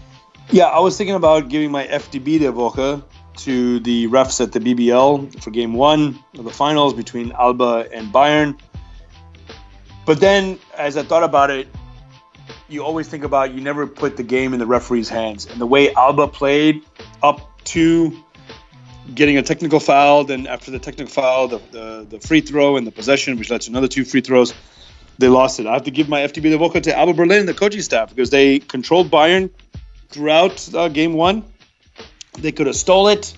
[0.53, 3.01] Yeah, I was thinking about giving my FDB der Woche
[3.45, 8.13] to the refs at the BBL for game one of the finals between Alba and
[8.13, 8.59] Bayern.
[10.05, 11.67] But then, as I thought about it,
[12.69, 15.45] you always think about you never put the game in the referee's hands.
[15.45, 16.83] And the way Alba played
[17.21, 18.15] up to
[19.13, 22.85] getting a technical foul, then after the technical foul, the, the, the free throw and
[22.85, 24.53] the possession, which led to another two free throws,
[25.17, 25.65] they lost it.
[25.65, 28.09] I have to give my FTB the vocal to Alba Berlin, and the coaching staff,
[28.09, 29.49] because they controlled Bayern
[30.09, 31.43] throughout uh, game one
[32.39, 33.33] they could have stole it.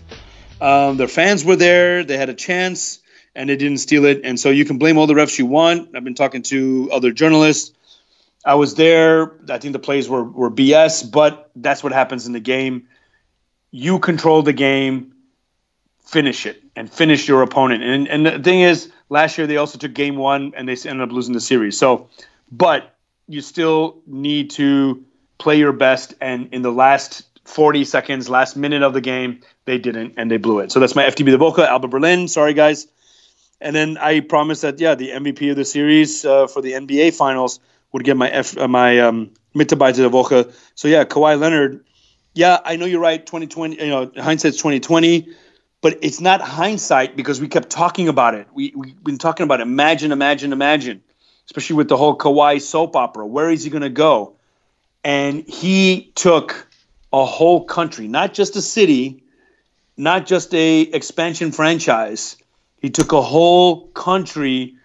[0.62, 2.04] Um, their fans were there.
[2.04, 3.00] They had a chance,
[3.36, 4.22] and they didn't steal it.
[4.24, 5.96] And so you can blame all the refs you want.
[5.96, 7.74] I've been talking to other journalists.
[8.46, 9.34] I was there.
[9.50, 12.88] I think the plays were, were BS, but that's what happens in the game.
[13.72, 15.14] You control the game,
[16.06, 17.84] finish it, and finish your opponent.
[17.84, 21.02] And, and the thing is, last year they also took game one and they ended
[21.02, 21.78] up losing the series.
[21.78, 22.10] So,
[22.52, 22.96] but
[23.28, 25.06] you still need to
[25.38, 26.14] play your best.
[26.20, 30.38] And in the last 40 seconds, last minute of the game, they didn't, and they
[30.38, 30.72] blew it.
[30.72, 32.28] So that's my FTB the Boca, Alba Berlin.
[32.28, 32.88] Sorry, guys.
[33.60, 37.14] And then I promised that, yeah, the MVP of the series uh, for the NBA
[37.16, 37.60] Finals
[37.92, 40.54] would get my F, uh, my um, Mitarbeiter der Woche.
[40.76, 41.86] So yeah, Kawhi Leonard.
[42.34, 43.24] Yeah, I know you're right.
[43.24, 45.30] 2020, you know, hindsight's 2020,
[45.82, 48.48] but it's not hindsight because we kept talking about it.
[48.54, 51.04] We we've been talking about imagine, imagine, imagine,
[51.46, 53.26] especially with the whole Kawhi soap opera.
[53.26, 54.36] Where is he going to go?
[55.04, 56.68] And he took
[57.14, 59.24] a whole country, not just a city,
[59.96, 62.36] not just a expansion franchise.
[62.82, 64.76] He took a whole country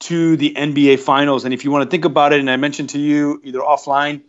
[0.00, 1.44] to the NBA finals.
[1.44, 4.22] And if you want to think about it, and I mentioned to you either offline,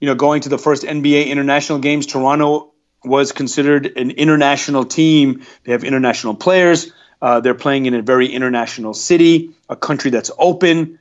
[0.00, 2.72] you know, going to the first NBA international games, Toronto
[3.04, 5.44] was considered an international team.
[5.64, 6.92] They have international players.
[7.20, 10.98] Uh, they're playing in a very international city, a country that's open.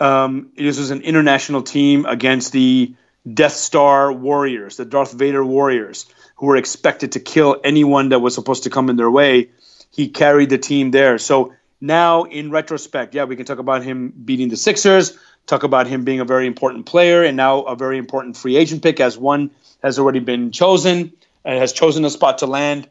[0.00, 2.94] Um, this was an international team against the
[3.34, 6.06] Death Star warriors, the Darth Vader warriors,
[6.36, 9.50] who were expected to kill anyone that was supposed to come in their way.
[9.90, 11.18] He carried the team there.
[11.18, 15.16] So now, in retrospect, yeah, we can talk about him beating the Sixers,
[15.46, 18.82] talk about him being a very important player, and now a very important free agent
[18.82, 19.50] pick, as one
[19.82, 21.12] has already been chosen
[21.44, 22.88] and has chosen a spot to land.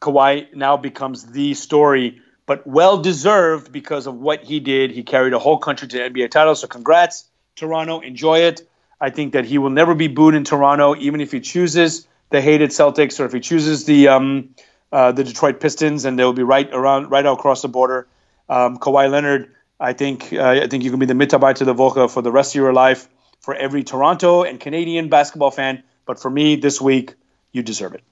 [0.00, 4.90] Kawhi now becomes the story but well deserved because of what he did.
[4.90, 6.56] He carried a whole country to the NBA title.
[6.56, 8.00] So congrats, Toronto.
[8.00, 8.68] Enjoy it.
[9.00, 12.40] I think that he will never be booed in Toronto, even if he chooses the
[12.40, 14.54] hated Celtics or if he chooses the um,
[14.92, 18.06] uh, the Detroit Pistons, and they'll be right around, right across the border.
[18.48, 22.10] Um, Kawhi Leonard, I think, uh, I think you can be the Mitarbeiter der Woche
[22.10, 23.08] for the rest of your life
[23.40, 25.82] for every Toronto and Canadian basketball fan.
[26.06, 27.14] But for me, this week,
[27.52, 28.02] you deserve it.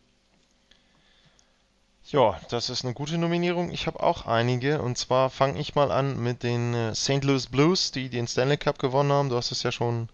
[2.11, 3.70] Ja, das ist eine gute Nominierung.
[3.70, 4.80] Ich habe auch einige.
[4.80, 7.22] Und zwar fange ich mal an mit den äh, St.
[7.22, 9.28] Louis Blues, die den Stanley Cup gewonnen haben.
[9.28, 10.09] Du hast es ja schon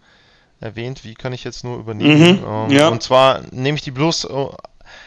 [0.64, 1.04] erwähnt.
[1.04, 2.40] Wie kann ich jetzt nur übernehmen?
[2.40, 2.88] Mhm, ähm, ja.
[2.88, 4.46] Und zwar nehme ich die Blues äh,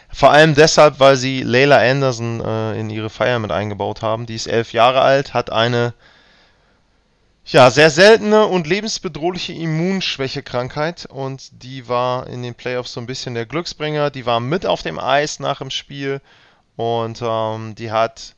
[0.10, 4.26] vor allem deshalb, weil sie Layla Anderson äh, in ihre Feier mit eingebaut haben.
[4.26, 5.94] Die ist elf Jahre alt, hat eine
[7.46, 13.36] ja, sehr seltene und lebensbedrohliche Immunschwächekrankheit und die war in den Playoffs so ein bisschen
[13.36, 14.10] der Glücksbringer.
[14.10, 16.22] Die war mit auf dem Eis nach dem Spiel
[16.76, 18.36] und ähm, die hat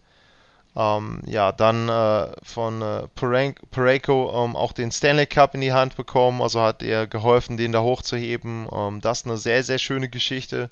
[0.76, 5.96] ähm, ja dann äh, von äh, Pareko ähm, auch den Stanley Cup in die Hand
[5.96, 8.68] bekommen, also hat er geholfen, den da hochzuheben.
[8.72, 10.70] Ähm, das ist eine sehr, sehr schöne Geschichte.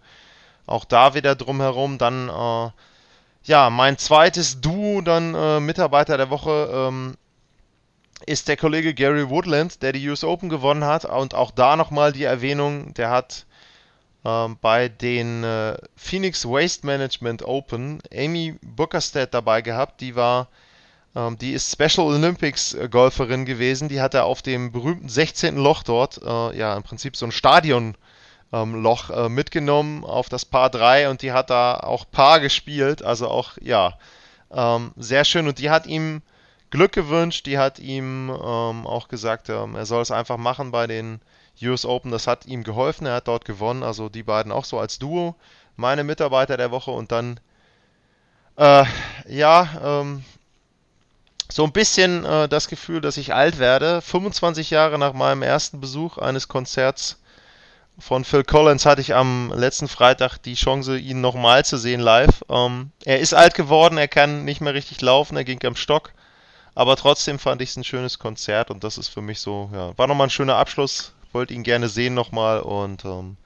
[0.65, 1.97] Auch da wieder drumherum.
[1.97, 2.69] Dann äh,
[3.43, 7.15] ja, mein zweites Duo, dann äh, Mitarbeiter der Woche ähm,
[8.25, 11.05] ist der Kollege Gary Woodland, der die US Open gewonnen hat.
[11.05, 13.46] Und auch da nochmal die Erwähnung, der hat
[14.61, 20.01] bei den äh, Phoenix Waste Management Open Amy Bookerstead dabei gehabt.
[20.01, 20.49] Die war,
[21.15, 23.88] ähm, die ist Special Olympics äh, Golferin gewesen.
[23.88, 25.55] Die hatte auf dem berühmten 16.
[25.55, 27.95] Loch dort, äh, ja, im Prinzip so ein Stadion
[28.51, 33.03] ähm, äh, mitgenommen auf das Paar 3 und die hat da auch Paar gespielt.
[33.03, 33.97] Also auch, ja,
[34.51, 35.47] ähm, sehr schön.
[35.47, 36.21] Und die hat ihm
[36.69, 37.45] Glück gewünscht.
[37.45, 41.21] Die hat ihm ähm, auch gesagt, ähm, er soll es einfach machen bei den
[41.64, 42.12] US Open.
[42.12, 43.08] Das hat ihm geholfen.
[43.08, 43.84] Er hat dort gewonnen.
[43.84, 45.36] Also die beiden auch so als Duo.
[45.76, 47.39] Meine Mitarbeiter der Woche und dann,
[48.55, 48.86] äh,
[49.28, 50.24] ja, ähm,
[51.49, 54.01] so ein bisschen äh, das Gefühl, dass ich alt werde.
[54.01, 57.20] 25 Jahre nach meinem ersten Besuch eines Konzerts
[57.99, 62.43] von Phil Collins hatte ich am letzten Freitag die Chance, ihn nochmal zu sehen live.
[62.49, 66.12] Ähm, er ist alt geworden, er kann nicht mehr richtig laufen, er ging am Stock.
[66.76, 69.97] Aber trotzdem fand ich es ein schönes Konzert und das ist für mich so, ja,
[69.97, 71.14] war nochmal ein schöner Abschluss.
[71.38, 73.38] Wollte ihn gerne sehen nochmal und ähm,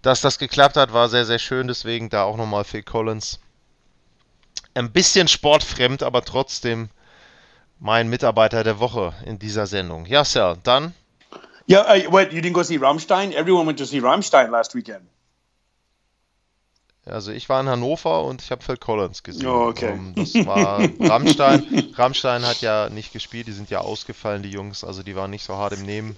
[0.00, 1.68] dass das geklappt hat, war sehr, sehr schön.
[1.68, 3.38] Deswegen da auch nochmal Phil Collins.
[4.72, 6.88] Ein bisschen sportfremd, aber trotzdem
[7.78, 10.06] mein Mitarbeiter der Woche in dieser Sendung.
[10.06, 10.94] Ja, Sir, dann.
[11.66, 13.34] Ja, yeah, uh, what, you didn't go see Rammstein?
[13.34, 15.06] Everyone went to see Rammstein last weekend.
[17.04, 19.48] Also ich war in Hannover und ich habe Phil Collins gesehen.
[19.48, 19.92] Oh, okay.
[19.92, 21.92] Um, ähm, das war Rammstein.
[21.94, 24.82] Rammstein hat ja nicht gespielt, die sind ja ausgefallen, die Jungs.
[24.82, 26.16] Also die waren nicht so hart im Nehmen.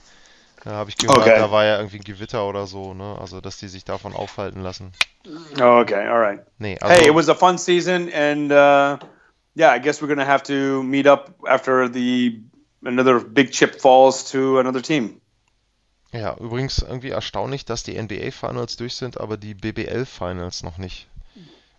[0.65, 1.37] Da habe ich gehört, okay.
[1.39, 3.19] da war ja irgendwie ein Gewitter oder so, ne?
[3.21, 4.93] Also dass die sich davon aufhalten lassen.
[5.61, 6.41] Oh, okay, alright.
[6.59, 8.97] Nee, also, hey, it was a fun season and uh,
[9.55, 12.41] yeah, I guess we're gonna have to meet up after the
[12.85, 15.21] another big chip falls to another team.
[16.13, 20.79] Ja, übrigens irgendwie erstaunlich, dass die NBA Finals durch sind, aber die BBL Finals noch
[20.79, 21.09] nicht.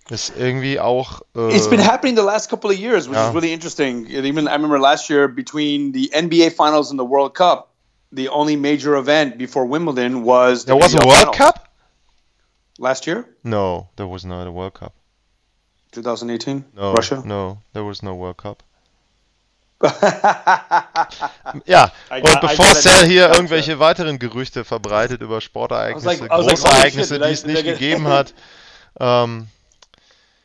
[0.09, 1.21] Ist irgendwie auch.
[1.35, 3.29] Äh, It's been happening the last couple of years, which ja.
[3.29, 4.05] is really interesting.
[4.07, 7.71] Even I remember last year between the NBA Finals and the World Cup,
[8.15, 10.65] the only major event before Wimbledon was.
[10.65, 11.35] The there was a World.
[11.35, 11.69] Cup.
[12.79, 13.25] Last year?
[13.43, 14.93] No, there was not a World Cup.
[15.91, 16.65] 2018.
[16.75, 17.21] No, Russia.
[17.23, 18.63] No, there was no World Cup.
[21.65, 27.45] ja, und bevor Cell hier irgendwelche weiteren Gerüchte verbreitet über Sportereignisse, like, Großereignisse, die es
[27.45, 28.33] nicht gegeben hat,
[28.99, 29.47] ähm,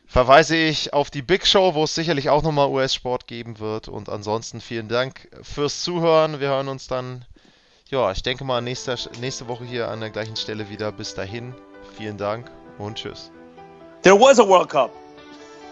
[0.05, 3.87] verweise ich auf die Big Show, wo es sicherlich auch nochmal US-Sport geben wird.
[3.87, 6.41] Und ansonsten vielen Dank fürs Zuhören.
[6.41, 7.25] Wir hören uns dann,
[7.91, 10.91] ja, ich denke mal nächste, nächste Woche hier an der gleichen Stelle wieder.
[10.91, 11.53] Bis dahin,
[11.95, 13.31] vielen Dank und tschüss.
[14.01, 14.91] There was a World Cup.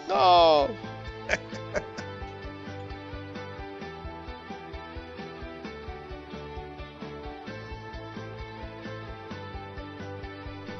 [0.08, 0.68] No.